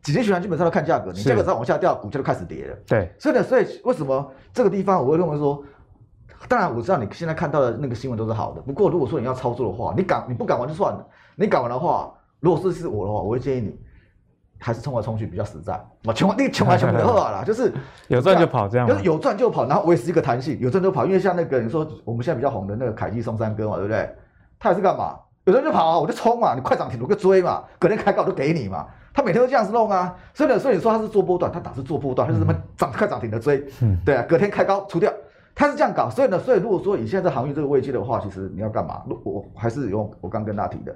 [0.03, 2.76] 景气循环基本上都看价格，你价格再往下掉，股价就开始跌了。
[2.88, 5.62] 对，所以呢，所以为什么这个地方我会认为说，
[6.49, 12.11] 当然我知道你现在看到的那个新闻都是好的，不过如果说你要操作的话，你敢你不敢玩就算了，你敢玩的话，
[12.41, 13.78] 如果是是我的话，我会建议你。
[14.61, 17.72] 还是冲来冲去比较实在，我穷那个穷来穷去的话啦， 就是
[18.08, 21.06] 有赚就跑这样，就是有赚就跑，然后维持一个弹性，有赚就跑。
[21.06, 24.14] 因为像那个你说我们现在比较红的那个凯基松山哥嘛，对不对？
[24.58, 25.18] 他也是干嘛？
[25.44, 28.86] 有赚就跑啊，我就冲嘛，你快涨停我就追嘛，隔天开高我就给你嘛。
[29.12, 35.11] 他每天都这样子弄啊，所以呢，所以你说他是做波段，他打是做波段，他是什么涨快涨停的追，嗯，对啊，隔天开高出掉，
[35.54, 36.08] 他是这样搞。
[36.08, 39.02] 所以呢，所以如果说以现在这行业这个位置的话，其实你要干嘛？
[39.08, 40.94] 我我还是用我刚跟大家提的。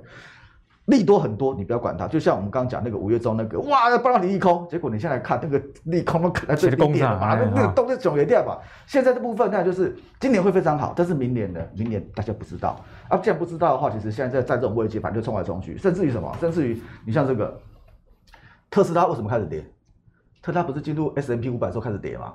[0.87, 2.07] 利多很多，你不要管它。
[2.07, 8.59] 就像我们刚刚讲那个五月中那个，哇，不让你利空，结果你现在看那个利空都砍在最低点了嘛，那那个都是九月掉嘛。
[8.87, 11.61] 现在这部分那就是今年会非常好，但是明年呢？
[11.74, 12.78] 明年大家不知道
[13.09, 13.16] 啊。
[13.16, 16.37] 既然不知道的话，其实现在在在这种危机反正就冲来冲去，甚至于什么？
[16.39, 17.59] 甚至于你像这个
[18.70, 19.64] 特斯拉为什么开始跌？
[20.43, 22.35] 特斯拉不是进入 S M P 五百之后开始跌吗？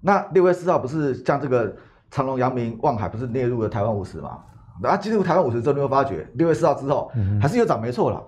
[0.00, 1.76] 那六月四号不是像这个
[2.10, 4.38] 长隆、阳明、望海不是列入了台湾五十吗？
[4.82, 7.10] 然后进入台湾五十之后，你会发觉六月四号之后
[7.40, 8.22] 还是有涨，没错了。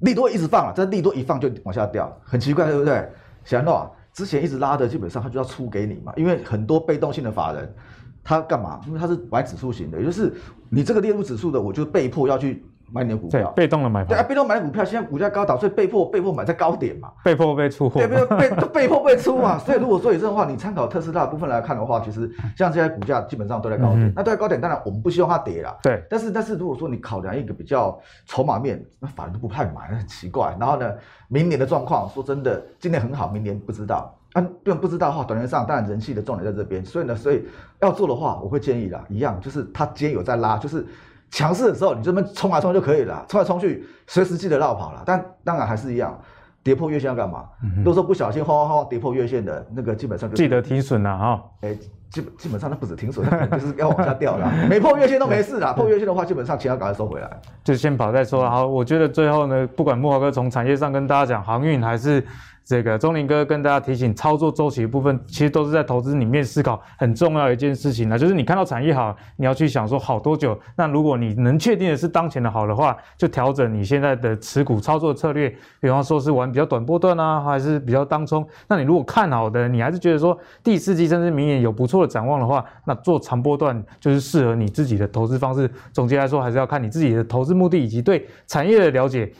[0.00, 3.08] 利多一直放了，这利多一放就往下掉，很奇怪，对不对？
[3.44, 7.74] 想到啊，之前一直拉的，基本上他就要出给你嘛，因为很多被动性的法人，
[8.22, 8.80] 他干嘛？
[8.86, 10.32] 因为他是买指数型的，也就是
[10.68, 12.64] 你这个列入指数的，我就被迫要去。
[12.92, 14.08] 买你的股票，被动的买盘。
[14.08, 19.58] 对啊，被动买股票，现在股价高档，所以被迫被迫买在高点嘛，被迫被出货，对，被被被迫被出嘛。
[19.60, 24.06] 所以如果说以这样的话，你参考特斯拉的部分来看的话，其实像这些股价基本上都在高点。
[24.06, 25.76] 嗯、那都在高点，当然我们不希望它跌啦。
[25.82, 26.02] 对。
[26.08, 30.56] 但是但是如果说你考量一个比较筹码面，那反而都不太买，很奇怪。
[30.58, 30.92] 然后呢，
[31.28, 34.14] 明年的状况，说真的，今年很好，明年不知道。
[34.32, 36.84] 啊，对，不知道的话，短线上当然人气的重点在这边。
[36.84, 37.44] 所以呢，所以
[37.80, 40.86] 要做的话，我会建议啦，一样就是它今天有在拉，就是。
[41.30, 45.02] 强势的时候，你这么冲来冲就可以了，冲来冲去，随时记得绕跑了。
[45.04, 46.18] 但当然还是一样，
[46.62, 47.44] 跌破月线要干嘛？
[47.62, 51.44] 嗯、如果说不小心轰轰轰跌破月线的那个，基本上就记得停损了哈。
[51.60, 51.78] 哎、欸，
[52.10, 54.50] 基本基本上那不止停损， 就是要往下掉了。
[54.68, 57.30] 没破月线都没事啦，破月线的话，基本上钱要赶快收回来。
[57.62, 58.48] 就先跑再说。
[58.48, 62.24] 好，我觉得最后呢，不管木华哥从产业上跟大家讲航运还是。
[62.68, 70.54] 这个钟林哥跟大家提醒，操作周期的部分，其实都是在投资里面思考很重要一件事情呢，就是你看到产业好，你要去想说好多久。
[70.76, 75.48] 那如果你能确定的是当前的好的话，就调整你现在的持股操作策略，
[75.80, 78.46] 比方说是玩比较短波段啊，还是比较当冲。
[78.68, 85.70] 那你如果看好的，你还是觉得说第四季甚至明年有不错的展望的话，那做长波段就是适合你自己的投资方式。
[85.90, 89.32] 总结来说，还是要看你自己的投资目的以及对产业的了解。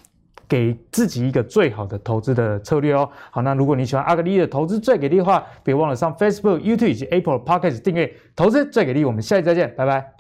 [0.49, 3.09] 给自己一个最好的投资的策略哦。
[3.31, 9.05] 好，那如果你喜欢阿格力的投资最给力的话，别忘了上 Facebook、YouTube 以及 Apple Podcast 订阅投资最给力。
[9.05, 10.18] 我们下期再见，拜拜。